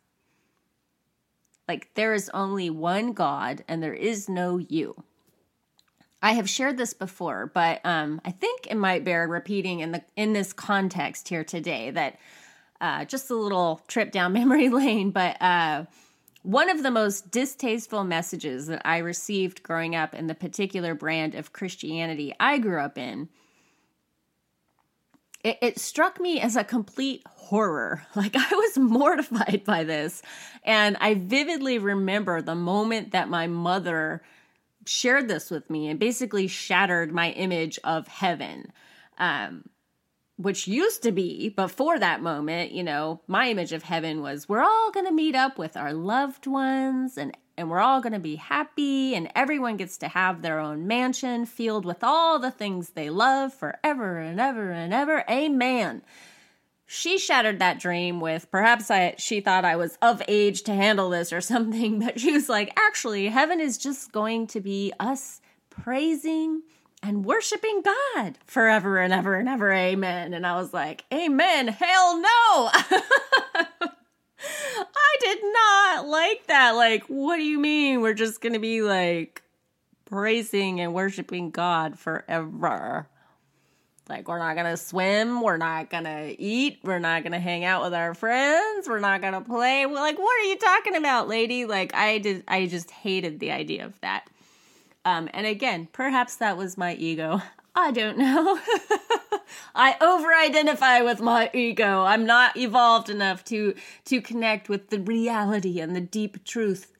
Like 1.68 1.94
there 1.96 2.14
is 2.14 2.30
only 2.34 2.70
one 2.70 3.14
God 3.14 3.64
and 3.68 3.84
there 3.84 3.94
is 3.94 4.30
no 4.30 4.58
you. 4.58 5.04
I 6.22 6.34
have 6.34 6.50
shared 6.50 6.78
this 6.78 6.94
before, 6.94 7.52
but 7.54 7.80
um, 7.86 8.20
I 8.26 8.32
think 8.32 8.68
it 8.68 8.76
might 8.76 9.06
bear 9.06 9.28
repeating 9.28 9.80
in 9.80 9.92
the 9.92 10.04
in 10.16 10.34
this 10.34 10.52
context 10.52 11.30
here 11.30 11.44
today. 11.44 11.92
That 11.92 12.20
uh, 12.82 13.06
just 13.06 13.30
a 13.30 13.36
little 13.36 13.82
trip 13.88 14.12
down 14.12 14.34
memory 14.42 14.70
lane, 14.70 15.12
but 15.12 15.42
uh, 15.42 15.86
one 16.42 16.70
of 16.70 16.84
the 16.84 16.92
most 16.92 17.32
distasteful 17.32 18.04
messages 18.04 18.68
that 18.68 18.82
I 18.86 19.00
received 19.00 19.64
growing 19.64 19.96
up 19.96 20.14
in 20.14 20.28
the 20.28 20.36
particular 20.36 20.96
brand 20.96 21.36
of 21.36 21.54
Christianity 21.54 22.34
I 22.40 22.58
grew 22.60 22.80
up 22.80 22.98
in, 22.98 23.30
it, 25.44 25.58
it, 25.62 25.80
struck 25.80 26.20
me 26.20 26.42
as 26.42 26.56
a 26.56 26.64
complete 26.64 27.24
horror. 27.26 28.06
Like 28.16 28.36
I 28.36 28.50
was 28.52 28.78
mortified 28.78 29.64
by 29.66 29.84
this. 29.84 30.22
And 30.64 30.98
I 31.00 31.14
vividly 31.14 31.78
remember 31.78 32.42
the 32.42 32.56
moment 32.56 33.12
that 33.12 33.30
my 33.30 33.48
mother 33.48 34.22
shared 34.86 35.28
this 35.28 35.50
with 35.50 35.70
me 35.70 35.88
and 35.88 36.00
basically 36.00 36.48
shattered 36.48 37.14
my 37.14 37.32
image 37.32 37.80
of 37.84 38.08
heaven. 38.08 38.72
Um, 39.18 39.70
which 40.40 40.70
used 40.70 41.04
to 41.04 41.12
be 41.12 41.50
before 41.50 42.00
that 42.00 42.22
moment, 42.22 42.72
you 42.72 42.82
know, 42.82 43.20
my 43.28 43.50
image 43.50 43.74
of 43.74 43.84
heaven 43.84 44.22
was 44.22 44.48
we're 44.48 44.64
all 44.64 44.90
going 44.90 45.06
to 45.06 45.12
meet 45.12 45.36
up 45.36 45.58
with 45.58 45.76
our 45.76 45.92
loved 45.92 46.48
ones 46.48 47.18
and 47.18 47.36
and 47.58 47.70
we're 47.70 47.82
all 47.82 48.00
going 48.00 48.14
to 48.14 48.20
be 48.20 48.38
happy 48.38 49.14
and 49.16 49.30
everyone 49.36 49.76
gets 49.76 49.98
to 49.98 50.08
have 50.08 50.42
their 50.42 50.62
own 50.62 50.88
mansion 50.88 51.46
filled 51.46 51.84
with 51.84 52.06
all 52.06 52.40
the 52.40 52.52
things 52.52 52.92
they 52.92 53.10
love 53.10 53.54
forever 53.54 54.18
and 54.18 54.40
ever 54.40 54.72
and 54.72 54.94
ever. 54.94 55.26
Amen. 55.30 56.02
She 56.86 57.18
shattered 57.18 57.60
that 57.60 57.82
dream 57.82 58.22
with 58.22 58.50
perhaps 58.50 58.90
I 58.90 59.16
she 59.18 59.42
thought 59.42 59.66
I 59.66 59.76
was 59.76 59.98
of 60.02 60.22
age 60.30 60.62
to 60.64 60.74
handle 60.74 61.10
this 61.10 61.34
or 61.34 61.42
something, 61.54 62.00
but 62.00 62.18
she 62.18 62.32
was 62.32 62.48
like, 62.48 62.72
actually, 62.80 63.28
heaven 63.28 63.60
is 63.60 63.78
just 63.78 64.14
going 64.14 64.48
to 64.48 64.62
be 64.62 64.94
us 65.02 65.42
praising 65.70 66.62
and 67.02 67.26
worshiping 67.26 67.82
God 67.82 68.38
forever 68.46 68.98
and 68.98 69.14
ever 69.14 69.36
and 69.36 69.48
ever. 69.48 69.72
Amen. 69.72 70.34
And 70.34 70.46
I 70.46 70.56
was 70.56 70.74
like, 70.74 71.06
Amen. 71.14 71.68
Hell 71.68 72.22
no. 72.22 72.70
I 74.42 75.18
did 75.20 75.40
not 75.44 76.08
like 76.08 76.48
that. 76.48 76.72
Like, 76.72 77.04
what 77.06 77.38
do 77.38 77.44
you 77.44 77.60
mean? 77.60 78.02
We're 78.02 78.14
just 78.14 78.42
going 78.42 78.54
to 78.54 78.60
be 78.60 78.82
like 78.82 79.42
praising 80.06 80.80
and 80.80 80.94
worshiping 80.94 81.52
God 81.52 81.98
forever. 82.00 83.08
Like, 84.08 84.28
we're 84.28 84.40
not 84.40 84.56
going 84.56 84.66
to 84.66 84.78
swim. 84.78 85.42
We're 85.42 85.58
not 85.58 85.92
going 85.92 86.06
to 86.06 86.36
eat. 86.42 86.80
We're 86.84 86.98
not 87.00 87.22
going 87.22 87.34
to 87.34 87.40
hang 87.40 87.64
out 87.64 87.84
with 87.84 87.94
our 87.94 88.16
friends. 88.16 88.90
We're 88.90 89.00
not 89.00 89.22
going 89.22 89.34
to 89.34 89.42
play. 89.42 89.86
We're 89.86 89.94
like, 89.94 90.18
what 90.18 90.40
are 90.40 90.46
you 90.46 90.58
talking 90.58 90.96
about, 90.96 91.28
lady? 91.28 91.66
Like, 91.66 91.94
I 91.94 92.18
did, 92.18 92.44
I 92.48 92.66
just 92.66 92.90
hated 92.90 93.40
the 93.40 93.52
idea 93.52 93.86
of 93.86 94.00
that. 94.02 94.26
Um, 95.10 95.28
and 95.34 95.48
again, 95.48 95.88
perhaps 95.92 96.36
that 96.36 96.56
was 96.58 96.78
my 96.78 96.94
ego. 96.94 97.42
I 97.76 97.92
don't 97.92 98.18
know. 98.18 98.60
I 99.76 99.96
over 100.02 100.34
identify 100.34 101.02
with 101.02 101.22
my 101.22 101.50
ego. 101.54 102.04
I'm 102.04 102.26
not 102.26 102.58
evolved 102.58 103.10
enough 103.10 103.44
to 103.46 103.74
to 104.06 104.22
connect 104.22 104.70
with 104.70 104.90
the 104.90 105.00
reality 105.00 105.80
and 105.80 105.96
the 105.96 106.02
deep 106.02 106.44
truth 106.44 106.92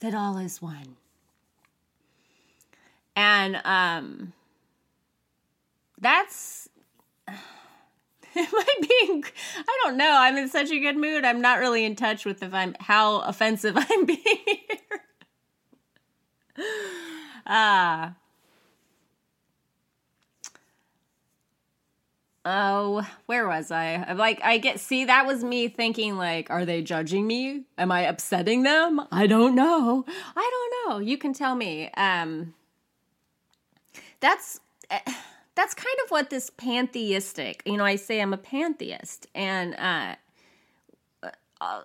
that 0.00 0.14
all 0.14 0.36
is 0.36 0.60
one. 0.60 0.96
And 3.16 3.60
um 3.64 4.32
that's 5.98 6.68
am 7.28 7.36
I 8.36 8.74
being 8.88 9.24
I 9.56 9.78
don't 9.84 9.96
know. 9.96 10.12
I'm 10.12 10.36
in 10.36 10.48
such 10.48 10.70
a 10.70 10.78
good 10.78 10.96
mood. 10.96 11.24
I'm 11.24 11.40
not 11.40 11.60
really 11.60 11.84
in 11.84 11.96
touch 11.96 12.24
with 12.24 12.42
if 12.42 12.52
I'm 12.52 12.76
how 12.78 13.20
offensive 13.20 13.76
I'm 13.90 14.04
being 14.04 14.20
here. 14.24 15.00
Ah. 17.46 18.14
Oh, 22.44 23.06
where 23.26 23.46
was 23.46 23.70
I? 23.70 24.12
Like, 24.14 24.40
I 24.42 24.56
get, 24.58 24.80
see, 24.80 25.04
that 25.04 25.26
was 25.26 25.44
me 25.44 25.68
thinking, 25.68 26.16
like, 26.16 26.48
are 26.48 26.64
they 26.64 26.80
judging 26.80 27.26
me? 27.26 27.64
Am 27.76 27.92
I 27.92 28.00
upsetting 28.02 28.62
them? 28.62 29.00
I 29.12 29.26
don't 29.26 29.54
know. 29.54 30.06
I 30.36 30.50
don't 30.84 30.90
know. 30.90 30.98
You 30.98 31.18
can 31.18 31.34
tell 31.34 31.54
me. 31.54 31.90
Um, 31.98 32.54
that's, 34.20 34.60
eh, 34.90 35.00
that's 35.54 35.74
kind 35.74 35.96
of 36.04 36.10
what 36.10 36.30
this 36.30 36.48
pantheistic, 36.50 37.62
you 37.66 37.76
know, 37.76 37.84
I 37.84 37.96
say 37.96 38.20
I'm 38.20 38.32
a 38.32 38.38
pantheist, 38.38 39.26
and, 39.34 39.74
uh, 39.74 40.14
uh, 41.60 41.82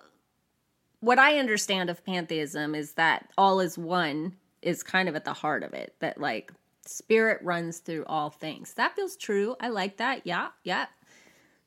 what 1.00 1.18
I 1.18 1.38
understand 1.38 1.90
of 1.90 2.04
pantheism 2.04 2.74
is 2.74 2.92
that 2.92 3.30
all 3.36 3.60
is 3.60 3.76
one 3.76 4.36
is 4.66 4.82
kind 4.82 5.08
of 5.08 5.14
at 5.14 5.24
the 5.24 5.32
heart 5.32 5.62
of 5.62 5.72
it 5.72 5.94
that 6.00 6.20
like 6.20 6.52
spirit 6.84 7.40
runs 7.42 7.78
through 7.78 8.04
all 8.06 8.30
things. 8.30 8.74
That 8.74 8.96
feels 8.96 9.16
true. 9.16 9.54
I 9.60 9.68
like 9.68 9.98
that. 9.98 10.26
Yeah, 10.26 10.48
yeah. 10.64 10.86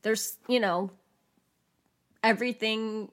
There's, 0.01 0.37
you 0.47 0.59
know, 0.59 0.91
everything 2.21 3.09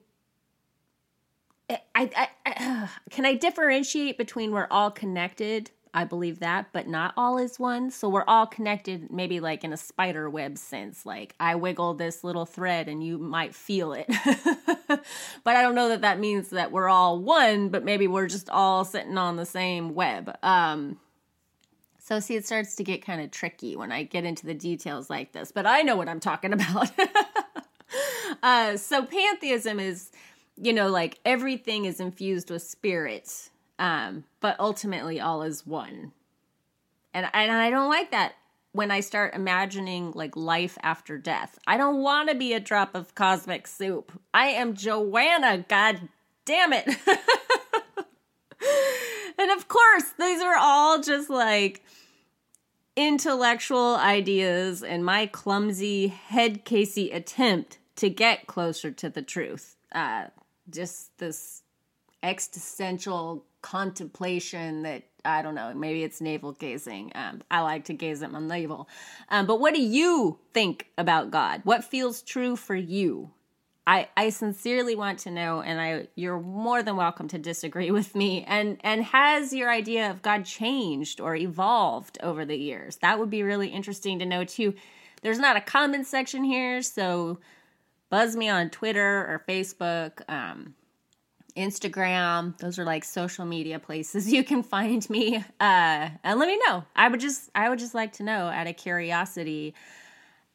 eh, 1.69 1.77
I, 1.95 2.09
I, 2.15 2.29
I, 2.45 2.89
can 3.09 3.25
I 3.25 3.35
differentiate 3.35 4.17
between 4.17 4.51
we're 4.51 4.67
all 4.69 4.91
connected? 4.91 5.71
I 5.97 6.03
believe 6.03 6.41
that, 6.41 6.67
but 6.73 6.87
not 6.87 7.15
all 7.17 7.39
is 7.39 7.57
one. 7.57 7.89
So 7.89 8.07
we're 8.07 8.23
all 8.27 8.45
connected, 8.45 9.11
maybe 9.11 9.39
like 9.39 9.63
in 9.63 9.73
a 9.73 9.77
spider 9.77 10.29
web 10.29 10.59
sense. 10.59 11.07
Like 11.07 11.33
I 11.39 11.55
wiggle 11.55 11.95
this 11.95 12.23
little 12.23 12.45
thread 12.45 12.87
and 12.87 13.03
you 13.03 13.17
might 13.17 13.55
feel 13.55 13.93
it. 13.93 14.05
but 14.87 15.55
I 15.55 15.63
don't 15.63 15.73
know 15.73 15.89
that 15.89 16.01
that 16.01 16.19
means 16.19 16.51
that 16.51 16.71
we're 16.71 16.87
all 16.87 17.17
one, 17.17 17.69
but 17.69 17.83
maybe 17.83 18.05
we're 18.05 18.27
just 18.27 18.47
all 18.51 18.85
sitting 18.85 19.17
on 19.17 19.37
the 19.37 19.45
same 19.45 19.95
web. 19.95 20.37
Um, 20.43 20.99
so, 21.97 22.19
see, 22.19 22.35
it 22.35 22.45
starts 22.45 22.75
to 22.75 22.83
get 22.83 23.03
kind 23.03 23.19
of 23.19 23.31
tricky 23.31 23.75
when 23.75 23.91
I 23.91 24.03
get 24.03 24.23
into 24.23 24.45
the 24.45 24.53
details 24.53 25.09
like 25.09 25.31
this, 25.31 25.51
but 25.51 25.65
I 25.65 25.81
know 25.81 25.95
what 25.95 26.07
I'm 26.07 26.19
talking 26.19 26.53
about. 26.53 26.91
uh, 28.43 28.77
so, 28.77 29.03
pantheism 29.03 29.79
is, 29.79 30.11
you 30.57 30.73
know, 30.73 30.89
like 30.89 31.19
everything 31.25 31.85
is 31.85 31.99
infused 31.99 32.51
with 32.51 32.61
spirit, 32.61 33.49
um, 33.79 34.23
but 34.39 34.59
ultimately 34.59 35.19
all 35.19 35.43
is 35.43 35.65
one. 35.65 36.11
And, 37.13 37.27
and 37.33 37.51
I 37.51 37.69
don't 37.69 37.89
like 37.89 38.11
that 38.11 38.33
when 38.71 38.91
I 38.91 38.99
start 38.99 39.33
imagining 39.33 40.11
like 40.11 40.35
life 40.35 40.77
after 40.83 41.17
death. 41.17 41.57
I 41.65 41.77
don't 41.77 42.01
want 42.01 42.29
to 42.29 42.35
be 42.35 42.53
a 42.53 42.59
drop 42.59 42.93
of 42.95 43.15
cosmic 43.15 43.65
soup. 43.67 44.11
I 44.33 44.47
am 44.49 44.75
Joanna, 44.75 45.65
god 45.67 46.09
damn 46.45 46.73
it. 46.73 46.87
and 49.37 49.51
of 49.51 49.67
course, 49.67 50.13
these 50.19 50.41
are 50.41 50.57
all 50.57 51.01
just 51.01 51.29
like 51.29 51.83
intellectual 52.95 53.95
ideas 53.95 54.83
and 54.83 55.05
my 55.05 55.27
clumsy 55.27 56.07
head 56.07 56.65
casey 56.65 57.11
attempt 57.11 57.77
to 57.95 58.09
get 58.09 58.47
closer 58.47 58.91
to 58.91 59.09
the 59.09 59.21
truth. 59.21 59.75
Uh, 59.91 60.25
just 60.69 61.17
this 61.17 61.63
existential 62.23 63.45
contemplation 63.67 64.83
that 64.83 65.03
I 65.25 65.41
don't 65.41 65.53
know, 65.53 65.73
maybe 65.73 66.01
it's 66.01 66.21
navel 66.21 66.53
gazing. 66.53 67.11
Um, 67.15 67.41
I 67.51 67.59
like 67.59 67.83
to 67.85 67.93
gaze 67.93 68.23
at 68.23 68.31
my 68.31 68.39
navel. 68.39 68.87
Um, 69.27 69.45
but 69.45 69.59
what 69.59 69.73
do 69.73 69.81
you 69.81 70.39
think 70.53 70.87
about 70.97 71.31
God? 71.31 71.61
What 71.65 71.83
feels 71.83 72.21
true 72.21 72.55
for 72.55 72.75
you? 72.75 73.31
I, 73.85 74.07
I 74.15 74.29
sincerely 74.29 74.95
want 74.95 75.19
to 75.19 75.31
know, 75.31 75.61
and 75.61 75.81
I 75.81 76.07
you're 76.15 76.39
more 76.39 76.81
than 76.81 76.95
welcome 76.95 77.27
to 77.27 77.37
disagree 77.37 77.91
with 77.99 78.15
me. 78.15 78.45
And 78.47 78.77
and 78.85 79.03
has 79.03 79.51
your 79.51 79.69
idea 79.69 80.09
of 80.09 80.21
God 80.21 80.45
changed 80.45 81.19
or 81.19 81.35
evolved 81.35 82.17
over 82.23 82.45
the 82.45 82.55
years? 82.55 82.95
That 82.97 83.19
would 83.19 83.29
be 83.29 83.43
really 83.43 83.67
interesting 83.67 84.19
to 84.19 84.25
know 84.25 84.45
too. 84.45 84.75
There's 85.23 85.39
not 85.39 85.57
a 85.57 85.61
comment 85.61 86.07
section 86.07 86.45
here, 86.45 86.81
so 86.81 87.39
buzz 88.09 88.37
me 88.37 88.47
on 88.47 88.69
Twitter 88.69 89.25
or 89.27 89.43
Facebook. 89.45 90.21
Um, 90.29 90.75
Instagram. 91.57 92.57
Those 92.59 92.79
are 92.79 92.85
like 92.85 93.03
social 93.03 93.45
media 93.45 93.79
places 93.79 94.31
you 94.31 94.43
can 94.43 94.63
find 94.63 95.07
me. 95.09 95.37
Uh, 95.59 96.09
and 96.23 96.39
let 96.39 96.47
me 96.47 96.59
know. 96.67 96.83
I 96.95 97.07
would 97.07 97.19
just 97.19 97.49
I 97.55 97.69
would 97.69 97.79
just 97.79 97.93
like 97.93 98.13
to 98.13 98.23
know 98.23 98.47
out 98.47 98.67
of 98.67 98.77
curiosity. 98.77 99.73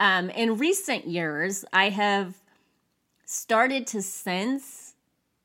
Um, 0.01 0.31
in 0.31 0.57
recent 0.57 1.07
years, 1.07 1.65
I 1.73 1.91
have 1.91 2.35
started 3.25 3.87
to 3.89 4.03
sense 4.03 4.95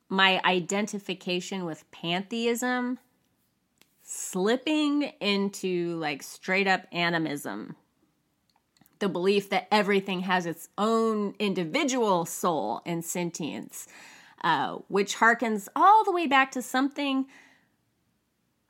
my 0.10 0.42
identification 0.46 1.66
with 1.66 1.90
pantheism 1.92 2.98
slipping 4.04 5.04
into 5.20 5.96
like 5.98 6.24
straight 6.24 6.68
up 6.68 6.86
animism. 6.92 7.76
The 9.00 9.10
belief 9.10 9.50
that 9.50 9.68
everything 9.72 10.22
has 10.22 10.46
its 10.46 10.70
own 10.78 11.36
individual 11.40 12.26
soul 12.26 12.82
and 12.86 13.06
sentience 13.06 13.88
uh, 14.44 14.78
which 14.88 15.18
harkens 15.18 15.68
all 15.76 16.04
the 16.04 16.12
way 16.12 16.28
back 16.28 16.52
to 16.52 16.62
something 16.62 17.26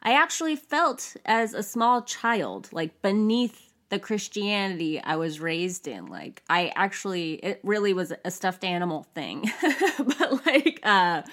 I 0.02 0.14
actually 0.14 0.56
felt 0.56 1.16
as 1.26 1.54
a 1.54 1.64
small 1.64 2.02
child, 2.04 2.70
like 2.72 3.02
beneath 3.02 3.74
the 3.90 4.00
Christianity 4.00 5.02
I 5.02 5.16
was 5.16 5.40
raised 5.40 5.88
in. 5.88 6.08
Like, 6.08 6.44
I 6.50 6.72
actually, 6.76 7.34
it 7.36 7.60
really 7.64 7.94
was 7.94 8.14
a 8.24 8.32
stuffed 8.32 8.64
animal 8.64 9.08
thing. 9.16 9.50
but, 9.98 10.46
like, 10.46 10.80
uh, 10.84 11.24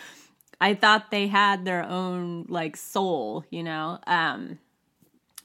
I 0.61 0.75
thought 0.75 1.11
they 1.11 1.27
had 1.27 1.65
their 1.65 1.83
own, 1.83 2.47
like, 2.49 2.77
soul, 2.77 3.45
you 3.51 3.63
know? 3.63 3.99
Um, 4.07 4.59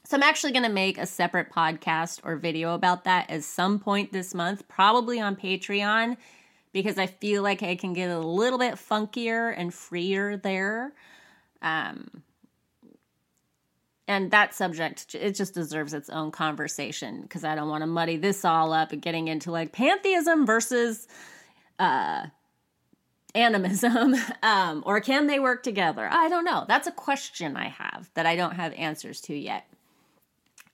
so 0.04 0.16
I'm 0.16 0.22
actually 0.22 0.52
going 0.52 0.64
to 0.64 0.68
make 0.68 0.98
a 0.98 1.06
separate 1.06 1.52
podcast 1.52 2.20
or 2.24 2.36
video 2.36 2.74
about 2.74 3.04
that 3.04 3.30
at 3.30 3.44
some 3.44 3.78
point 3.78 4.12
this 4.12 4.34
month, 4.34 4.66
probably 4.68 5.20
on 5.20 5.36
Patreon 5.36 6.16
because 6.72 6.98
I 6.98 7.06
feel 7.06 7.42
like 7.42 7.62
I 7.62 7.76
can 7.76 7.92
get 7.92 8.10
a 8.10 8.18
little 8.18 8.58
bit 8.58 8.74
funkier 8.74 9.52
and 9.56 9.72
freer 9.72 10.36
there. 10.36 10.92
Um, 11.62 12.22
and 14.10 14.32
that 14.32 14.54
subject 14.54 15.14
it 15.14 15.36
just 15.36 15.54
deserves 15.54 15.94
its 15.94 16.10
own 16.10 16.32
conversation 16.32 17.22
because 17.22 17.44
I 17.44 17.54
don't 17.54 17.68
want 17.68 17.82
to 17.82 17.86
muddy 17.86 18.16
this 18.16 18.44
all 18.44 18.72
up 18.72 18.92
and 18.92 19.00
getting 19.00 19.28
into 19.28 19.52
like 19.52 19.72
pantheism 19.72 20.46
versus 20.46 21.06
uh, 21.78 22.26
animism 23.34 24.16
um, 24.42 24.82
or 24.84 25.00
can 25.00 25.28
they 25.28 25.38
work 25.38 25.62
together? 25.62 26.08
I 26.10 26.28
don't 26.28 26.44
know. 26.44 26.64
That's 26.66 26.88
a 26.88 26.92
question 26.92 27.56
I 27.56 27.68
have 27.68 28.10
that 28.14 28.26
I 28.26 28.34
don't 28.34 28.56
have 28.56 28.72
answers 28.72 29.20
to 29.22 29.34
yet. 29.36 29.69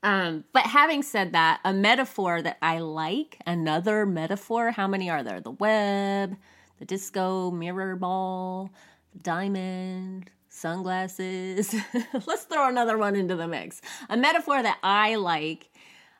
Um, 0.07 0.45
but 0.53 0.62
having 0.62 1.03
said 1.03 1.33
that, 1.33 1.59
a 1.64 1.73
metaphor 1.73 2.40
that 2.40 2.59
I 2.62 2.79
like, 2.79 3.40
another 3.45 4.07
metaphor, 4.07 4.71
how 4.71 4.87
many 4.87 5.11
are 5.11 5.25
there? 5.25 5.40
The 5.40 5.51
web, 5.51 6.37
the 6.79 6.85
disco, 6.85 7.51
mirror 7.51 7.97
ball, 7.97 8.71
the 9.12 9.19
diamond, 9.19 10.31
sunglasses. 10.49 11.75
Let's 12.27 12.45
throw 12.45 12.69
another 12.69 12.97
one 12.97 13.16
into 13.16 13.35
the 13.35 13.49
mix. 13.49 13.83
A 14.09 14.16
metaphor 14.16 14.62
that 14.62 14.79
I 14.85 15.16
like 15.16 15.71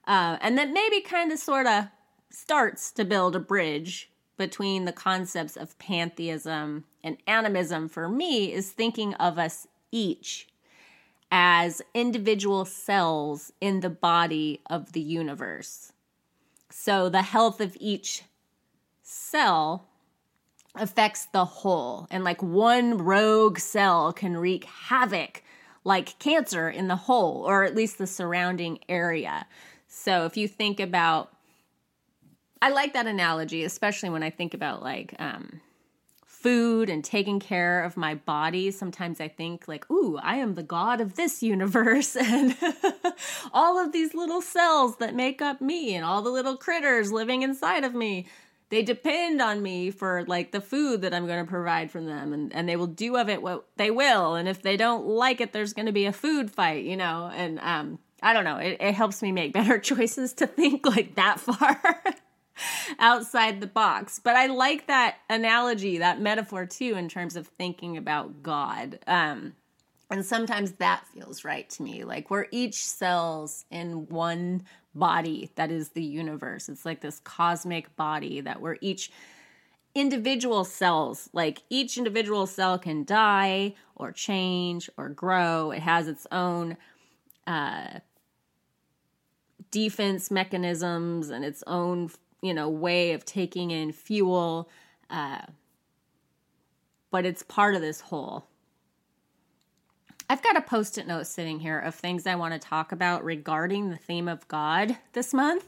uh, 0.05 0.39
and 0.41 0.59
that 0.59 0.73
maybe 0.73 1.01
kind 1.01 1.31
of 1.31 1.39
sort 1.39 1.69
of 1.69 1.85
starts 2.29 2.91
to 2.91 3.05
build 3.05 3.37
a 3.37 3.41
bridge 3.41 4.11
between 4.37 4.85
the 4.85 4.93
concepts 4.93 5.57
of 5.57 5.79
pantheism 5.79 6.87
and 7.05 7.19
animism 7.29 7.89
for 7.89 8.09
me 8.09 8.53
is 8.53 8.73
thinking 8.73 9.15
of 9.15 9.39
us 9.39 9.69
each 9.93 10.49
as 11.31 11.83
individual 11.95 12.65
cells 12.65 13.53
in 13.61 13.81
the 13.81 13.91
body 13.91 14.61
of 14.71 14.93
the 14.93 15.01
universe. 15.01 15.93
So 16.71 17.09
the 17.09 17.23
health 17.23 17.61
of 17.61 17.77
each 17.81 18.23
cell 19.03 19.89
affects 20.75 21.27
the 21.27 21.45
whole, 21.45 22.07
and 22.11 22.23
like 22.23 22.43
one 22.43 22.99
rogue 22.99 23.59
cell 23.59 24.13
can 24.13 24.37
wreak 24.37 24.65
havoc 24.65 25.43
like 25.85 26.19
cancer 26.19 26.69
in 26.69 26.89
the 26.89 26.97
whole, 26.97 27.45
or 27.47 27.63
at 27.63 27.77
least 27.77 27.97
the 27.97 28.07
surrounding 28.07 28.79
area. 28.89 29.47
So 29.87 30.25
if 30.25 30.37
you 30.37 30.49
think 30.49 30.81
about, 30.81 31.33
I 32.61 32.71
like 32.71 32.93
that 32.95 33.07
analogy, 33.07 33.63
especially 33.63 34.11
when 34.11 34.25
I 34.25 34.31
think 34.31 34.53
about 34.53 34.83
like 34.83 35.15
um, 35.21 35.61
food 36.43 36.89
and 36.91 37.05
taking 37.05 37.41
care 37.41 37.83
of 37.83 37.97
my 37.97 38.15
body. 38.15 38.71
Sometimes 38.71 39.21
I 39.21 39.29
think 39.29 39.67
like, 39.67 39.91
ooh, 39.91 40.19
I 40.23 40.37
am 40.37 40.55
the 40.55 40.63
god 40.63 41.01
of 41.01 41.17
this 41.17 41.43
universe, 41.43 42.17
and 42.17 42.57
all 43.53 43.79
of 43.79 43.93
these 43.93 44.15
little 44.15 44.43
cells 44.43 44.97
that 44.97 45.15
make 45.15 45.43
up 45.43 45.61
me, 45.61 45.95
and 45.95 46.05
all 46.05 46.23
the 46.23 46.31
little 46.31 46.57
critters 46.57 47.13
living 47.13 47.43
inside 47.43 47.85
of 47.85 47.95
me 47.95 48.27
they 48.69 48.83
depend 48.83 49.41
on 49.41 49.63
me 49.63 49.93
for 49.93 50.25
like 50.27 50.51
the 50.51 50.61
food 50.61 51.03
that 51.03 51.15
I'm 51.15 51.29
going 51.29 51.45
to 51.45 51.49
provide 51.49 51.89
for 51.89 52.03
them 52.03 52.33
and, 52.33 52.53
and 52.53 52.69
they 52.69 52.75
will 52.75 52.89
do 52.89 53.17
of 53.17 53.29
it 53.29 53.41
what 53.41 53.65
they 53.77 53.93
will 53.93 54.35
and 54.35 54.49
if 54.49 54.61
they 54.61 54.77
don't 54.77 55.07
like 55.07 55.41
it 55.41 55.53
there's 55.53 55.73
going 55.73 55.87
to 55.87 55.93
be 55.93 56.07
a 56.07 56.13
food 56.13 56.51
fight 56.51 56.85
you 56.85 56.97
know 56.97 57.31
and 57.33 57.61
um 57.61 58.01
I 58.23 58.33
don't 58.33 58.45
know. 58.45 58.57
It, 58.57 58.79
it 58.81 58.95
helps 58.95 59.23
me 59.23 59.33
make 59.33 59.53
better 59.53 59.79
choices 59.93 60.33
to 60.35 60.47
think 60.47 60.87
like 60.87 61.15
that 61.17 61.41
far 61.41 61.81
outside 62.99 63.61
the 63.61 63.67
box. 63.67 64.21
But 64.23 64.37
I 64.37 64.47
like 64.47 64.87
that 64.87 65.17
analogy, 65.29 65.99
that 65.99 66.21
metaphor 66.21 66.67
too, 66.67 66.95
in 66.97 67.09
terms 67.09 67.37
of 67.37 67.47
thinking 67.47 67.97
about 67.97 68.43
God. 68.43 68.99
Um, 69.07 69.55
and 70.11 70.25
sometimes 70.25 70.73
that 70.73 71.07
feels 71.09 71.45
right 71.45 71.69
to 71.71 71.83
me. 71.83 72.05
Like 72.05 72.31
we're 72.31 72.47
each 72.51 72.85
cells 72.85 73.65
in 73.71 74.07
one 74.09 74.65
body 74.95 75.51
that 75.57 75.71
is 75.71 75.91
the 75.91 76.03
universe. 76.03 76.69
It's 76.69 76.85
like 76.85 77.01
this 77.01 77.21
cosmic 77.21 77.95
body 77.97 78.41
that 78.41 78.61
we're 78.61 78.79
each 78.81 79.11
individual 79.95 80.65
cells. 80.65 81.29
Like 81.33 81.63
each 81.71 81.99
individual 81.99 82.47
cell 82.47 82.79
can 82.79 83.05
die 83.05 83.75
or 83.95 84.13
change 84.13 84.89
or 84.97 85.09
grow. 85.09 85.71
It 85.73 85.81
has 85.81 86.07
its 86.07 86.27
own 86.31 86.77
uh, 87.47 88.01
defense 89.71 90.31
mechanisms 90.31 91.31
and 91.31 91.45
its 91.45 91.65
own 91.67 92.11
you 92.43 92.55
know 92.55 92.69
way 92.69 93.13
of 93.13 93.25
taking 93.25 93.71
in 93.71 93.93
fuel 93.93 94.69
uh, 95.11 95.43
but 97.11 97.25
it's 97.25 97.43
part 97.43 97.75
of 97.75 97.81
this 97.81 98.01
whole 98.01 98.47
I've 100.29 100.43
got 100.43 100.57
a 100.57 100.61
post 100.61 100.99
it 100.99 101.07
note 101.07 101.29
sitting 101.29 101.61
here 101.61 101.79
of 101.79 101.95
things 101.95 102.27
I 102.27 102.35
want 102.35 102.53
to 102.53 102.59
talk 102.59 102.91
about 102.91 103.25
regarding 103.25 103.91
the 103.91 103.97
theme 103.97 104.27
of 104.27 104.47
God 104.49 104.97
this 105.13 105.33
month. 105.33 105.65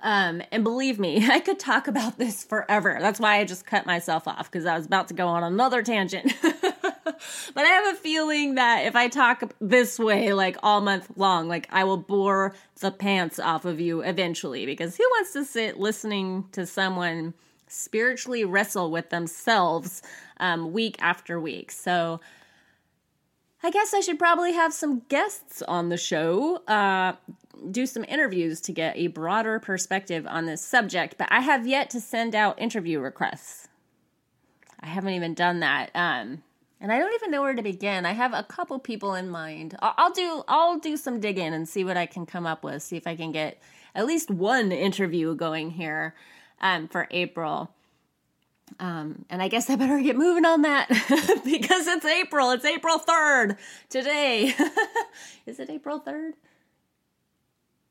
Um, 0.00 0.42
and 0.52 0.62
believe 0.62 0.98
me, 0.98 1.26
I 1.30 1.40
could 1.40 1.58
talk 1.58 1.88
about 1.88 2.18
this 2.18 2.44
forever. 2.44 2.98
That's 3.00 3.18
why 3.18 3.38
I 3.38 3.44
just 3.44 3.64
cut 3.64 3.86
myself 3.86 4.28
off 4.28 4.50
because 4.50 4.66
I 4.66 4.76
was 4.76 4.84
about 4.84 5.08
to 5.08 5.14
go 5.14 5.28
on 5.28 5.42
another 5.42 5.82
tangent. 5.82 6.34
but 7.54 7.64
I 7.64 7.68
have 7.68 7.94
a 7.94 7.98
feeling 7.98 8.54
that 8.56 8.86
if 8.86 8.96
I 8.96 9.08
talk 9.08 9.42
this 9.60 9.98
way, 9.98 10.32
like 10.32 10.56
all 10.62 10.80
month 10.80 11.10
long, 11.16 11.48
like 11.48 11.68
I 11.70 11.84
will 11.84 11.96
bore 11.96 12.54
the 12.80 12.90
pants 12.90 13.38
off 13.38 13.64
of 13.64 13.80
you 13.80 14.00
eventually 14.02 14.66
because 14.66 14.96
who 14.96 15.04
wants 15.04 15.32
to 15.32 15.44
sit 15.44 15.78
listening 15.78 16.46
to 16.52 16.66
someone 16.66 17.34
spiritually 17.66 18.44
wrestle 18.44 18.90
with 18.90 19.10
themselves 19.10 20.02
um, 20.38 20.72
week 20.72 20.96
after 21.00 21.40
week? 21.40 21.70
So, 21.72 22.20
I 23.64 23.70
guess 23.70 23.94
I 23.94 24.00
should 24.00 24.18
probably 24.18 24.52
have 24.54 24.72
some 24.72 25.02
guests 25.08 25.62
on 25.62 25.88
the 25.88 25.96
show, 25.96 26.56
uh, 26.66 27.12
do 27.70 27.86
some 27.86 28.04
interviews 28.08 28.60
to 28.62 28.72
get 28.72 28.96
a 28.96 29.06
broader 29.06 29.60
perspective 29.60 30.26
on 30.26 30.46
this 30.46 30.60
subject, 30.60 31.16
but 31.16 31.28
I 31.30 31.40
have 31.40 31.64
yet 31.64 31.88
to 31.90 32.00
send 32.00 32.34
out 32.34 32.60
interview 32.60 32.98
requests. 32.98 33.68
I 34.80 34.86
haven't 34.86 35.14
even 35.14 35.34
done 35.34 35.60
that. 35.60 35.90
Um, 35.94 36.42
and 36.82 36.90
I 36.90 36.98
don't 36.98 37.14
even 37.14 37.30
know 37.30 37.42
where 37.42 37.54
to 37.54 37.62
begin. 37.62 38.04
I 38.04 38.12
have 38.12 38.34
a 38.34 38.42
couple 38.42 38.76
people 38.80 39.14
in 39.14 39.30
mind. 39.30 39.76
I'll, 39.80 39.94
I'll 39.96 40.10
do 40.10 40.42
I'll 40.48 40.78
do 40.80 40.96
some 40.96 41.20
digging 41.20 41.54
and 41.54 41.66
see 41.66 41.84
what 41.84 41.96
I 41.96 42.06
can 42.06 42.26
come 42.26 42.44
up 42.44 42.64
with. 42.64 42.82
See 42.82 42.96
if 42.96 43.06
I 43.06 43.14
can 43.14 43.30
get 43.30 43.62
at 43.94 44.04
least 44.04 44.30
one 44.30 44.72
interview 44.72 45.36
going 45.36 45.70
here 45.70 46.14
um, 46.60 46.88
for 46.88 47.06
April. 47.12 47.70
Um, 48.80 49.26
and 49.30 49.40
I 49.40 49.48
guess 49.48 49.70
I 49.70 49.76
better 49.76 50.00
get 50.00 50.16
moving 50.16 50.44
on 50.44 50.62
that 50.62 50.88
because 51.44 51.86
it's 51.86 52.04
April. 52.04 52.50
It's 52.50 52.64
April 52.64 52.98
3rd 52.98 53.58
today. 53.88 54.52
is 55.46 55.60
it 55.60 55.70
April 55.70 56.00
3rd? 56.00 56.32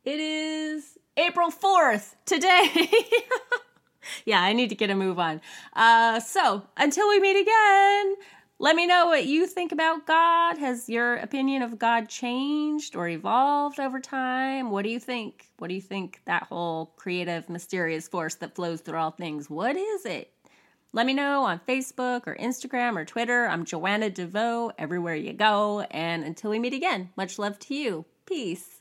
It 0.04 0.20
is 0.20 0.98
April 1.16 1.50
4th 1.50 2.16
today. 2.26 2.90
yeah, 4.26 4.42
I 4.42 4.54
need 4.54 4.70
to 4.70 4.76
get 4.76 4.90
a 4.90 4.96
move 4.96 5.20
on. 5.20 5.40
Uh, 5.74 6.20
so 6.20 6.64
until 6.76 7.08
we 7.08 7.20
meet 7.20 7.40
again, 7.40 8.16
let 8.62 8.76
me 8.76 8.86
know 8.86 9.08
what 9.08 9.26
you 9.26 9.48
think 9.48 9.72
about 9.72 10.06
God. 10.06 10.60
Has 10.60 10.88
your 10.88 11.16
opinion 11.16 11.64
of 11.64 11.80
God 11.80 12.08
changed 12.08 12.96
or 12.96 13.10
evolved 13.10 13.80
over 13.80 14.00
time? 14.00 14.70
What 14.70 14.84
do 14.84 14.90
you 14.90 15.00
think? 15.00 15.48
What 15.58 15.70
do 15.70 15.74
you 15.74 15.82
think 15.82 16.22
that 16.26 16.44
whole 16.44 16.94
creative, 16.96 17.50
mysterious 17.50 18.08
force 18.08 18.36
that 18.36 18.54
flows 18.54 18.82
through 18.82 19.00
all 19.00 19.10
things? 19.10 19.50
What 19.50 19.76
is 19.76 20.06
it? 20.06 20.32
Let 20.94 21.08
me 21.08 21.16
know 21.16 21.44
on 21.44 21.60
Facebook 21.68 22.28
or 22.28 22.36
Instagram 22.36 22.98
or 22.98 23.04
Twitter. 23.04 23.48
I'm 23.48 23.66
Joanna 23.66 24.12
DeVoe, 24.12 24.74
everywhere 24.78 25.16
you 25.16 25.34
go. 25.34 25.82
And 25.90 26.24
until 26.24 26.52
we 26.52 26.60
meet 26.60 26.76
again, 26.76 27.10
much 27.18 27.40
love 27.40 27.58
to 27.60 27.74
you. 27.74 28.06
Peace. 28.28 28.81